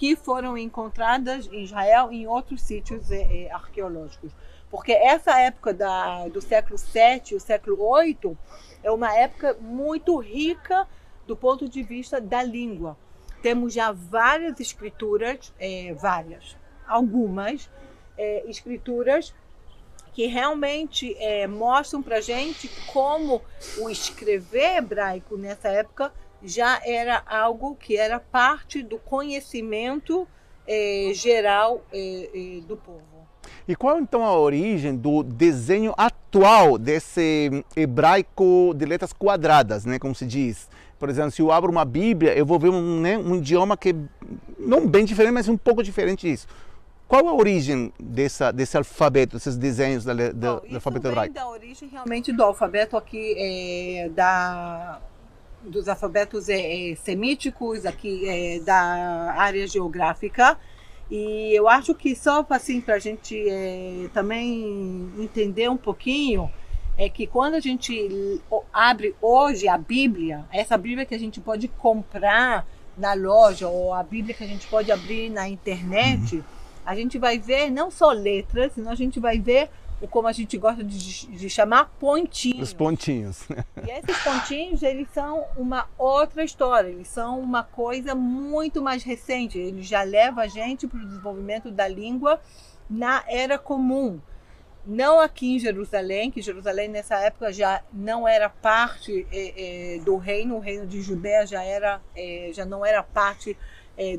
que 0.00 0.16
foram 0.16 0.58
encontradas 0.58 1.46
em 1.52 1.62
Israel 1.62 2.10
e 2.10 2.22
em 2.22 2.26
outros 2.26 2.62
sítios 2.62 3.12
é, 3.12 3.48
arqueológicos. 3.52 4.32
Porque 4.68 4.90
essa 4.92 5.38
época 5.38 5.72
da, 5.72 6.26
do 6.26 6.40
século 6.40 6.76
7 6.76 7.36
o 7.36 7.40
século 7.40 7.80
8 7.80 8.36
é 8.82 8.90
uma 8.90 9.14
época 9.14 9.56
muito 9.60 10.16
rica 10.18 10.88
do 11.26 11.36
ponto 11.36 11.68
de 11.68 11.82
vista 11.82 12.20
da 12.20 12.42
língua 12.42 12.96
temos 13.42 13.72
já 13.72 13.92
várias 13.92 14.60
escrituras, 14.60 15.52
é, 15.58 15.94
várias, 15.94 16.56
algumas 16.86 17.70
é, 18.16 18.44
escrituras 18.48 19.34
que 20.12 20.26
realmente 20.26 21.16
é, 21.18 21.46
mostram 21.46 22.02
para 22.02 22.20
gente 22.20 22.68
como 22.92 23.40
o 23.78 23.88
escrever 23.88 24.78
hebraico 24.78 25.36
nessa 25.36 25.68
época 25.68 26.12
já 26.42 26.80
era 26.84 27.22
algo 27.26 27.74
que 27.74 27.96
era 27.96 28.18
parte 28.18 28.82
do 28.82 28.98
conhecimento 28.98 30.26
é, 30.66 31.10
geral 31.14 31.84
é, 31.92 32.30
é, 32.32 32.60
do 32.62 32.76
povo. 32.76 33.02
E 33.66 33.74
qual 33.76 33.98
então 33.98 34.24
a 34.24 34.36
origem 34.38 34.96
do 34.96 35.22
desenho 35.22 35.94
atual 35.96 36.76
desse 36.78 37.64
hebraico 37.76 38.74
de 38.74 38.84
letras 38.84 39.12
quadradas, 39.12 39.84
né, 39.84 39.98
como 39.98 40.14
se 40.14 40.26
diz? 40.26 40.68
Por 40.98 41.08
exemplo, 41.08 41.30
se 41.30 41.40
eu 41.40 41.50
abro 41.50 41.70
uma 41.70 41.84
Bíblia, 41.84 42.36
eu 42.36 42.44
vou 42.44 42.58
ver 42.58 42.68
um, 42.68 43.00
né, 43.00 43.16
um 43.16 43.36
idioma 43.36 43.76
que 43.76 43.94
não 44.58 44.86
bem 44.86 45.04
diferente, 45.04 45.32
mas 45.32 45.48
um 45.48 45.56
pouco 45.56 45.82
diferente 45.82 46.28
disso. 46.28 46.46
Qual 47.08 47.26
a 47.26 47.34
origem 47.34 47.92
dessa, 47.98 48.52
desse 48.52 48.76
alfabeto, 48.76 49.36
desses 49.36 49.56
desenhos 49.56 50.04
da, 50.04 50.14
da, 50.14 50.30
Bom, 50.30 50.68
do 50.68 50.74
alfabeto 50.76 51.08
hebraico? 51.08 51.34
da 51.34 51.48
origem 51.48 51.88
realmente 51.88 52.32
do 52.32 52.42
alfabeto 52.42 52.96
aqui 52.96 53.34
é, 53.36 54.08
da, 54.10 55.00
dos 55.62 55.88
alfabetos 55.88 56.48
é, 56.48 56.90
é, 56.92 56.94
semíticos 56.96 57.84
aqui 57.84 58.28
é, 58.28 58.60
da 58.60 59.34
área 59.36 59.66
geográfica. 59.66 60.58
E 61.10 61.52
eu 61.52 61.68
acho 61.68 61.94
que 61.94 62.14
só 62.14 62.46
assim 62.50 62.80
para 62.80 62.94
a 62.94 62.98
gente 62.98 63.36
é, 63.48 64.08
também 64.14 65.10
entender 65.18 65.68
um 65.68 65.76
pouquinho, 65.76 66.50
é 66.96 67.08
que 67.08 67.26
quando 67.26 67.54
a 67.54 67.60
gente 67.60 68.40
abre 68.72 69.14
hoje 69.20 69.66
a 69.66 69.78
Bíblia, 69.78 70.44
essa 70.52 70.76
Bíblia 70.76 71.06
que 71.06 71.14
a 71.14 71.18
gente 71.18 71.40
pode 71.40 71.66
comprar 71.66 72.66
na 72.96 73.14
loja 73.14 73.66
ou 73.68 73.94
a 73.94 74.02
Bíblia 74.02 74.34
que 74.34 74.44
a 74.44 74.46
gente 74.46 74.66
pode 74.66 74.92
abrir 74.92 75.30
na 75.30 75.48
internet, 75.48 76.36
uhum. 76.36 76.42
a 76.84 76.94
gente 76.94 77.18
vai 77.18 77.38
ver 77.38 77.70
não 77.70 77.90
só 77.90 78.12
letras, 78.12 78.74
senão 78.74 78.92
a 78.92 78.94
gente 78.94 79.18
vai 79.18 79.38
ver 79.38 79.70
o 80.00 80.08
como 80.08 80.28
a 80.28 80.32
gente 80.32 80.56
gosta 80.56 80.82
de, 80.82 81.26
de 81.26 81.50
chamar 81.50 81.92
pontinhos. 81.98 82.68
Os 82.68 82.72
pontinhos. 82.72 83.46
E 83.86 83.90
esses 83.90 84.22
pontinhos, 84.22 84.82
eles 84.82 85.08
são 85.12 85.44
uma 85.56 85.88
outra 85.98 86.42
história, 86.42 86.88
eles 86.88 87.08
são 87.08 87.40
uma 87.40 87.62
coisa 87.62 88.14
muito 88.14 88.82
mais 88.82 89.02
recente, 89.02 89.58
eles 89.58 89.86
já 89.86 90.02
levam 90.02 90.42
a 90.42 90.46
gente 90.46 90.86
para 90.86 90.98
o 90.98 91.06
desenvolvimento 91.06 91.70
da 91.70 91.86
língua 91.86 92.40
na 92.88 93.22
era 93.28 93.58
comum 93.58 94.20
não 94.84 95.20
aqui 95.20 95.56
em 95.56 95.58
Jerusalém, 95.58 96.30
que 96.30 96.40
Jerusalém 96.40 96.88
nessa 96.88 97.16
época 97.16 97.52
já 97.52 97.82
não 97.92 98.26
era 98.26 98.48
parte 98.48 99.26
é, 99.30 99.96
é, 99.96 99.98
do 100.00 100.16
reino, 100.16 100.56
o 100.56 100.58
reino 100.58 100.86
de 100.86 101.02
Judéia 101.02 101.46
já 101.46 101.62
era, 101.62 102.00
é, 102.16 102.50
já 102.52 102.64
não 102.64 102.84
era 102.84 103.02
parte 103.02 103.56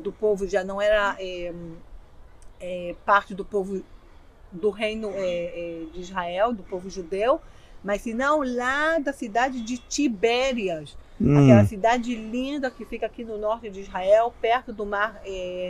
do 0.00 0.12
povo, 0.12 0.46
já 0.46 0.62
não 0.62 0.80
era 0.80 1.16
parte 3.04 3.34
do 3.34 3.44
povo 3.44 3.82
do 4.52 4.70
reino 4.70 5.10
de 5.92 6.00
Israel, 6.00 6.52
do 6.52 6.62
povo 6.62 6.90
judeu, 6.90 7.40
mas 7.82 8.02
senão 8.02 8.42
lá 8.44 8.98
da 8.98 9.12
cidade 9.12 9.60
de 9.60 9.78
Tibérias, 9.78 10.96
hum. 11.20 11.42
aquela 11.42 11.64
cidade 11.64 12.14
linda 12.14 12.70
que 12.70 12.84
fica 12.84 13.06
aqui 13.06 13.24
no 13.24 13.38
norte 13.38 13.70
de 13.70 13.80
Israel, 13.80 14.32
perto 14.40 14.72
do 14.72 14.86
mar, 14.86 15.20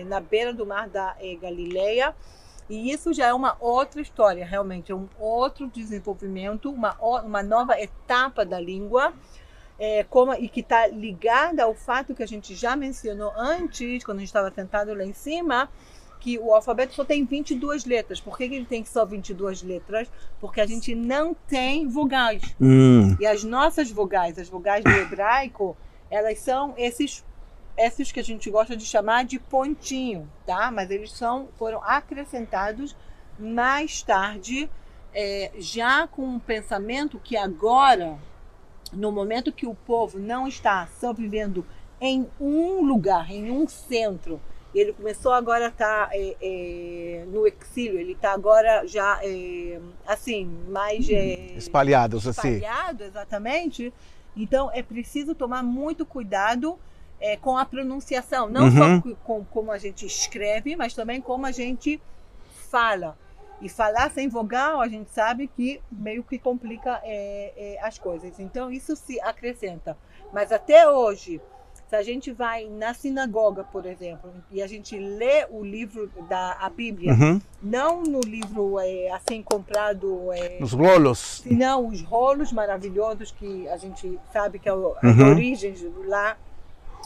na 0.06 0.20
beira 0.20 0.52
do 0.52 0.66
mar 0.66 0.88
da 0.88 1.16
Galileia. 1.40 2.14
E 2.68 2.90
isso 2.92 3.12
já 3.12 3.26
é 3.26 3.34
uma 3.34 3.56
outra 3.60 4.00
história, 4.00 4.46
realmente, 4.46 4.92
é 4.92 4.94
um 4.94 5.08
outro 5.18 5.66
desenvolvimento, 5.68 6.70
uma, 6.70 6.96
uma 7.20 7.42
nova 7.42 7.78
etapa 7.78 8.44
da 8.44 8.58
língua, 8.58 9.12
é, 9.78 10.04
como, 10.04 10.32
e 10.34 10.48
que 10.48 10.60
está 10.60 10.86
ligada 10.86 11.64
ao 11.64 11.74
fato 11.74 12.14
que 12.14 12.22
a 12.22 12.26
gente 12.26 12.54
já 12.54 12.76
mencionou 12.76 13.32
antes, 13.36 14.04
quando 14.04 14.18
a 14.18 14.20
gente 14.20 14.28
estava 14.28 14.50
sentado 14.50 14.94
lá 14.94 15.04
em 15.04 15.12
cima, 15.12 15.68
que 16.22 16.38
o 16.38 16.54
alfabeto 16.54 16.94
só 16.94 17.04
tem 17.04 17.24
22 17.24 17.84
letras. 17.84 18.20
Por 18.20 18.38
que, 18.38 18.48
que 18.48 18.54
ele 18.54 18.64
tem 18.64 18.84
só 18.84 19.04
22 19.04 19.64
letras? 19.64 20.08
Porque 20.40 20.60
a 20.60 20.66
gente 20.66 20.94
não 20.94 21.34
tem 21.34 21.88
vogais. 21.88 22.54
Hum. 22.60 23.16
E 23.18 23.26
as 23.26 23.42
nossas 23.42 23.90
vogais, 23.90 24.38
as 24.38 24.48
vogais 24.48 24.84
do 24.84 24.90
hebraico, 24.90 25.76
elas 26.08 26.38
são 26.38 26.74
esses 26.78 27.24
esses 27.76 28.12
que 28.12 28.20
a 28.20 28.22
gente 28.22 28.50
gosta 28.50 28.76
de 28.76 28.84
chamar 28.84 29.24
de 29.24 29.38
pontinho, 29.38 30.30
tá? 30.46 30.70
Mas 30.70 30.90
eles 30.90 31.10
são 31.10 31.48
foram 31.58 31.82
acrescentados 31.82 32.94
mais 33.36 34.02
tarde, 34.02 34.70
é, 35.12 35.50
já 35.58 36.06
com 36.06 36.22
um 36.22 36.38
pensamento 36.38 37.18
que 37.18 37.36
agora, 37.36 38.16
no 38.92 39.10
momento 39.10 39.50
que 39.50 39.66
o 39.66 39.74
povo 39.74 40.20
não 40.20 40.46
está 40.46 40.86
só 41.00 41.12
vivendo 41.12 41.66
em 42.00 42.28
um 42.38 42.82
lugar, 42.82 43.30
em 43.30 43.50
um 43.50 43.66
centro, 43.66 44.40
ele 44.80 44.92
começou 44.92 45.32
agora 45.32 45.66
a 45.66 45.68
estar 45.68 46.08
tá, 46.08 46.16
é, 46.16 46.36
é, 46.40 47.24
no 47.26 47.46
exílio, 47.46 47.98
ele 47.98 48.12
está 48.12 48.32
agora 48.32 48.86
já 48.86 49.20
é, 49.22 49.78
assim, 50.06 50.46
mais 50.68 51.08
é, 51.10 51.34
espalhados 51.56 52.26
assim. 52.26 52.54
Espalhado, 52.54 53.04
exatamente. 53.04 53.92
Então 54.34 54.70
é 54.72 54.82
preciso 54.82 55.34
tomar 55.34 55.62
muito 55.62 56.06
cuidado 56.06 56.78
é, 57.20 57.36
com 57.36 57.56
a 57.56 57.66
pronunciação, 57.66 58.48
não 58.48 58.64
uhum. 58.64 59.02
só 59.02 59.14
com 59.24 59.44
como 59.44 59.70
a 59.70 59.78
gente 59.78 60.06
escreve, 60.06 60.74
mas 60.74 60.94
também 60.94 61.20
como 61.20 61.44
a 61.44 61.52
gente 61.52 62.00
fala. 62.70 63.18
E 63.60 63.68
falar 63.68 64.10
sem 64.10 64.28
vogal, 64.28 64.80
a 64.80 64.88
gente 64.88 65.08
sabe 65.10 65.46
que 65.46 65.80
meio 65.92 66.24
que 66.24 66.36
complica 66.36 67.00
é, 67.04 67.78
as 67.80 67.96
coisas. 67.96 68.40
Então 68.40 68.72
isso 68.72 68.96
se 68.96 69.20
acrescenta. 69.20 69.96
Mas 70.32 70.50
até 70.50 70.88
hoje, 70.88 71.40
se 71.92 71.96
a 71.96 72.02
gente 72.02 72.32
vai 72.32 72.70
na 72.70 72.94
sinagoga, 72.94 73.64
por 73.64 73.84
exemplo, 73.84 74.32
e 74.50 74.62
a 74.62 74.66
gente 74.66 74.98
lê 74.98 75.46
o 75.50 75.62
livro 75.62 76.10
da 76.26 76.56
a 76.58 76.70
Bíblia, 76.70 77.12
uhum. 77.12 77.38
não 77.62 78.02
no 78.02 78.20
livro 78.20 78.80
é, 78.80 79.10
assim 79.10 79.42
comprado, 79.42 80.32
é, 80.32 80.58
nos 80.58 80.72
rolos, 80.72 81.42
não 81.44 81.88
os 81.88 82.00
rolos 82.00 82.50
maravilhosos 82.50 83.30
que 83.30 83.68
a 83.68 83.76
gente 83.76 84.18
sabe 84.32 84.58
que 84.58 84.70
é 84.70 84.72
o, 84.72 84.96
uhum. 85.02 85.26
a 85.26 85.28
origem 85.32 85.74
lá 86.06 86.38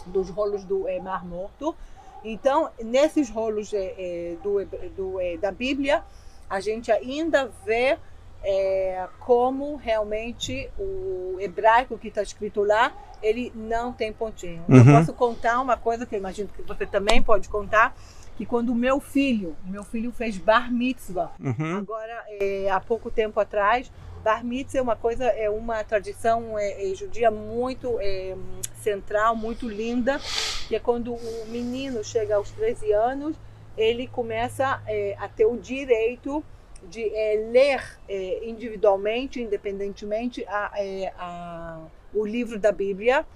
dos 0.06 0.30
rolos 0.30 0.62
do 0.62 0.86
é, 0.86 1.00
Mar 1.00 1.26
Morto. 1.26 1.74
Então, 2.22 2.70
nesses 2.80 3.28
rolos 3.28 3.74
é, 3.74 3.92
é 3.98 4.36
do, 4.40 4.64
do, 4.96 5.20
é, 5.20 5.36
da 5.36 5.50
Bíblia, 5.50 6.04
a 6.48 6.60
gente 6.60 6.92
ainda 6.92 7.50
vê 7.64 7.98
é, 8.48 9.08
como 9.18 9.74
realmente 9.74 10.70
o 10.78 11.36
hebraico 11.40 11.98
que 11.98 12.06
está 12.06 12.22
escrito 12.22 12.62
lá, 12.62 12.92
ele 13.20 13.52
não 13.56 13.92
tem 13.92 14.12
pontinho. 14.12 14.64
Uhum. 14.68 14.76
Eu 14.76 14.84
posso 14.84 15.12
contar 15.12 15.60
uma 15.60 15.76
coisa 15.76 16.06
que 16.06 16.14
eu 16.14 16.18
imagino 16.20 16.48
que 16.48 16.62
você 16.62 16.86
também 16.86 17.20
pode 17.20 17.48
contar, 17.48 17.92
que 18.36 18.46
quando 18.46 18.70
o 18.70 18.74
meu 18.74 19.00
filho, 19.00 19.56
meu 19.64 19.82
filho 19.82 20.12
fez 20.12 20.38
bar 20.38 20.72
mitzvah, 20.72 21.32
uhum. 21.40 21.78
agora 21.78 22.24
é, 22.40 22.70
há 22.70 22.78
pouco 22.78 23.10
tempo 23.10 23.40
atrás, 23.40 23.90
Bar 24.22 24.44
mitzvah 24.44 24.80
é 24.80 24.82
uma 24.82 24.96
coisa, 24.96 25.24
é 25.24 25.48
uma 25.48 25.84
tradição 25.84 26.58
é, 26.58 26.90
é, 26.90 26.94
judia 26.96 27.30
muito 27.30 27.96
é, 28.00 28.36
central, 28.74 29.36
muito 29.36 29.68
linda, 29.68 30.18
que 30.66 30.74
é 30.74 30.80
quando 30.80 31.14
o 31.14 31.46
menino 31.46 32.02
chega 32.02 32.34
aos 32.34 32.50
13 32.50 32.92
anos, 32.92 33.36
ele 33.78 34.08
começa 34.08 34.82
é, 34.84 35.16
a 35.20 35.28
ter 35.28 35.46
o 35.46 35.56
direito 35.56 36.44
de 36.88 37.02
é, 37.14 37.48
ler 37.50 37.98
é, 38.08 38.48
individualmente, 38.48 39.40
independentemente, 39.40 40.44
a, 40.46 40.72
a, 41.18 41.80
o 42.14 42.24
livro 42.24 42.58
da 42.58 42.72
Bíblia. 42.72 43.26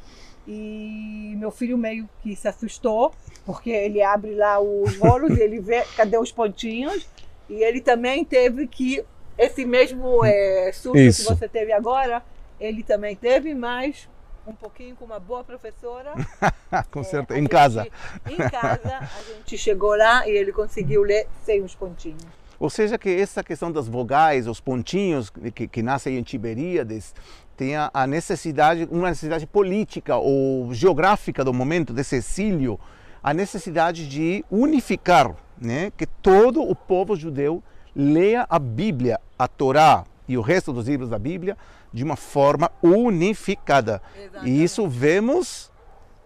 E 0.49 1.35
meu 1.37 1.51
filho 1.51 1.77
meio 1.77 2.09
que 2.23 2.35
se 2.35 2.49
assustou, 2.49 3.13
porque 3.45 3.71
ele 3.71 4.03
abre 4.03 4.35
lá 4.35 4.59
os 4.59 4.97
rolos 4.97 5.37
e 5.37 5.41
ele 5.41 5.61
vê 5.61 5.85
cadê 5.97 6.19
os 6.19 6.33
pontinhos. 6.33 7.07
E 7.49 7.63
ele 7.63 7.81
também 7.81 8.25
teve 8.25 8.67
que 8.67 9.05
esse 9.37 9.65
mesmo 9.65 10.25
é, 10.25 10.71
susto 10.73 10.99
Isso. 10.99 11.23
que 11.23 11.35
você 11.35 11.49
teve 11.49 11.73
agora, 11.73 12.23
ele 12.59 12.83
também 12.83 13.17
teve, 13.17 13.55
mas 13.55 14.09
um 14.47 14.55
pouquinho 14.55 14.97
com 14.97 15.05
uma 15.05 15.21
boa 15.21 15.45
professora. 15.45 16.13
com 16.91 17.01
é, 17.01 17.05
certeza, 17.05 17.41
em 17.41 17.47
casa. 17.47 17.87
Em 18.29 18.37
casa, 18.37 18.99
a 18.99 19.23
gente 19.23 19.57
chegou 19.57 19.97
lá 19.97 20.27
e 20.29 20.31
ele 20.31 20.53
conseguiu 20.53 21.03
ler 21.03 21.27
sem 21.45 21.63
os 21.63 21.75
pontinhos. 21.75 22.40
Ou 22.61 22.69
seja, 22.69 22.99
que 22.99 23.09
essa 23.09 23.43
questão 23.43 23.73
das 23.73 23.89
vogais, 23.89 24.47
os 24.47 24.61
pontinhos 24.61 25.31
que, 25.31 25.67
que 25.67 25.83
nascem 25.83 26.19
em 26.19 26.23
Tiberíades, 26.23 27.15
tem 27.57 27.75
a 27.75 28.07
necessidade, 28.07 28.87
uma 28.91 29.09
necessidade 29.09 29.47
política 29.47 30.17
ou 30.17 30.73
geográfica 30.75 31.43
do 31.43 31.55
momento 31.55 31.95
desse 31.95 32.17
exílio, 32.17 32.79
a 33.23 33.33
necessidade 33.33 34.07
de 34.07 34.45
unificar, 34.51 35.35
né, 35.61 35.91
que 35.97 36.07
todo 36.07 36.63
o 36.63 36.75
povo 36.75 37.17
judeu 37.17 37.63
leia 37.97 38.47
a 38.49 38.59
Bíblia, 38.59 39.19
a 39.39 39.49
Torá 39.49 40.05
e 40.29 40.37
o 40.39 40.43
resto 40.43 40.73
dos 40.73 40.87
livros 40.87 41.09
da 41.11 41.19
Bíblia 41.19 41.57
de 41.93 42.05
uma 42.05 42.17
forma 42.17 42.71
unificada. 42.83 44.03
Exatamente. 44.17 44.51
E 44.51 44.63
isso 44.63 44.87
vemos 44.87 45.70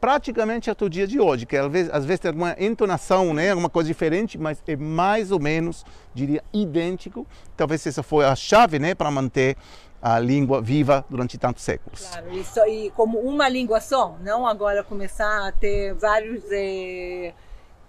praticamente 0.05 0.71
até 0.71 0.85
o 0.85 0.88
dia 0.90 1.07
de 1.07 1.19
hoje, 1.19 1.47
que 1.47 1.57
às 1.57 1.73
vezes, 1.73 1.90
às 1.90 2.05
vezes 2.05 2.21
tem 2.21 2.29
alguma 2.29 2.55
entonação, 2.59 3.33
né, 3.33 3.49
alguma 3.49 3.71
coisa 3.71 3.87
diferente, 3.87 4.37
mas 4.37 4.62
é 4.69 4.77
mais 4.77 5.33
ou 5.33 5.40
menos, 5.40 5.83
diria, 6.12 6.45
idêntico. 6.53 7.27
Talvez 7.57 7.87
essa 7.87 8.03
foi 8.03 8.27
a 8.27 8.37
chave 8.37 8.79
né, 8.79 8.95
para 8.95 9.11
manter 9.11 9.57
a 10.03 10.19
língua 10.19 10.61
viva 10.61 11.07
durante 11.09 11.38
tantos 11.38 11.62
séculos. 11.62 12.07
Claro, 12.07 12.37
isso, 12.37 12.61
e 12.67 12.90
como 12.90 13.19
uma 13.19 13.49
língua 13.49 13.81
só, 13.81 14.14
não 14.21 14.47
agora 14.47 14.85
começar 14.85 15.49
a 15.49 15.53
ter 15.53 15.95
vários, 15.95 16.43
eh, 16.53 17.33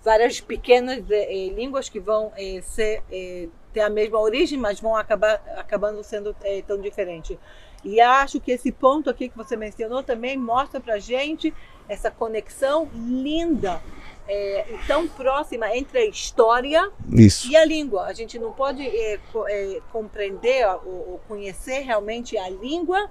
várias 0.02 0.40
pequenas 0.40 1.04
eh, 1.10 1.50
línguas 1.54 1.90
que 1.90 2.00
vão 2.00 2.32
eh, 2.38 2.62
ser 2.62 3.04
ter 3.74 3.82
a 3.82 3.90
mesma 3.90 4.22
origem, 4.22 4.58
mas 4.58 4.80
vão 4.80 4.96
acabar 4.96 5.44
acabando 5.58 6.02
sendo 6.02 6.34
tão 6.66 6.80
diferentes. 6.80 7.38
E 7.86 8.02
acho 8.02 8.40
que 8.42 8.52
esse 8.52 8.72
ponto 8.72 9.10
aqui 9.10 9.30
que 9.30 9.38
você 9.38 9.56
mencionou 9.56 10.02
também 10.02 10.36
mostra 10.36 10.82
para 10.82 10.98
gente 10.98 11.54
essa 11.88 12.10
conexão 12.10 12.90
linda 12.94 13.80
é, 14.28 14.66
tão 14.88 15.08
próxima 15.08 15.76
entre 15.76 16.00
a 16.00 16.06
história 16.06 16.92
Isso. 17.12 17.48
e 17.48 17.56
a 17.56 17.64
língua. 17.64 18.06
A 18.06 18.14
gente 18.14 18.40
não 18.40 18.52
pode 18.52 18.82
é, 18.82 19.20
é, 19.48 19.82
compreender 19.92 20.66
ou, 20.84 21.12
ou, 21.12 21.22
conhecer 21.28 21.82
realmente 21.82 22.36
a 22.38 22.50
língua 22.50 23.10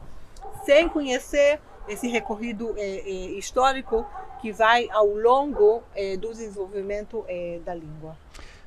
sem 0.64 0.88
conhecer 0.88 1.60
esse 1.86 2.08
recorrido 2.08 2.74
é, 2.76 2.82
é, 2.82 3.10
histórico 3.38 4.04
que 4.40 4.50
vai 4.50 4.88
ao 4.90 5.06
longo 5.06 5.82
é, 5.94 6.16
do 6.16 6.28
desenvolvimento 6.28 7.24
da 7.64 7.74
língua. 7.74 8.16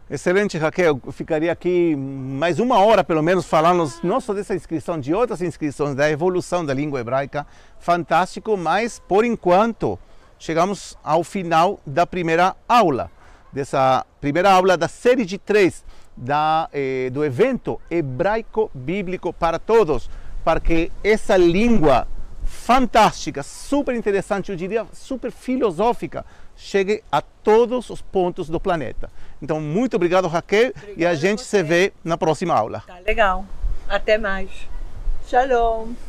Excelente, 0.10 0.58
Raquel. 0.58 1.02
Eu 1.06 1.12
ficaria 1.12 1.52
aqui 1.52 1.94
mais 1.94 2.60
uma 2.60 2.80
hora, 2.80 3.04
pelo 3.04 3.22
menos, 3.22 3.46
falando 3.46 3.92
não 4.02 4.22
só 4.22 4.34
dessa 4.34 4.56
inscrição, 4.56 4.98
de 4.98 5.14
outras 5.14 5.42
inscrições, 5.42 5.96
da 5.96 6.10
evolução 6.10 6.66
da 6.66 6.74
língua 6.74 7.02
hebraica. 7.02 7.46
Fantástico, 7.78 8.56
mas 8.56 9.00
por 9.06 9.26
enquanto 9.26 10.00
chegamos 10.40 10.98
ao 11.04 11.26
final 11.26 11.78
da 11.86 12.08
primeira 12.08 12.56
aula, 12.70 13.12
dessa 13.52 14.06
primeira 14.22 14.50
aula 14.50 14.78
da 14.78 14.88
série 14.88 15.26
de 15.26 15.38
três 15.38 15.84
da, 16.16 16.70
eh, 16.72 17.10
do 17.12 17.26
evento 17.26 17.78
Hebraico 17.92 18.72
Bíblico 18.74 19.34
para 19.34 19.60
Todos, 19.60 20.10
para 20.42 20.62
que 20.62 20.90
essa 21.04 21.36
língua 21.36 22.08
fantástica, 22.46 23.44
super 23.44 23.94
interessante, 23.94 24.52
eu 24.52 24.56
diria 24.56 24.88
super 24.94 25.34
filosófica, 25.34 26.26
chegue 26.56 27.04
a 27.12 27.22
todos 27.22 27.90
os 27.90 28.02
pontos 28.02 28.50
do 28.50 28.58
planeta. 28.58 29.10
Então, 29.42 29.60
muito 29.62 29.96
obrigado, 29.96 30.28
Raquel, 30.28 30.70
Obrigada 30.70 30.94
e 30.98 31.06
a 31.06 31.14
gente 31.16 31.42
se 31.42 31.62
vê 31.64 31.94
na 32.04 32.18
próxima 32.18 32.54
aula. 32.54 32.84
Tá 32.86 33.00
legal. 33.06 33.46
Até 33.88 34.18
mais. 34.18 34.50
Shalom. 35.28 36.07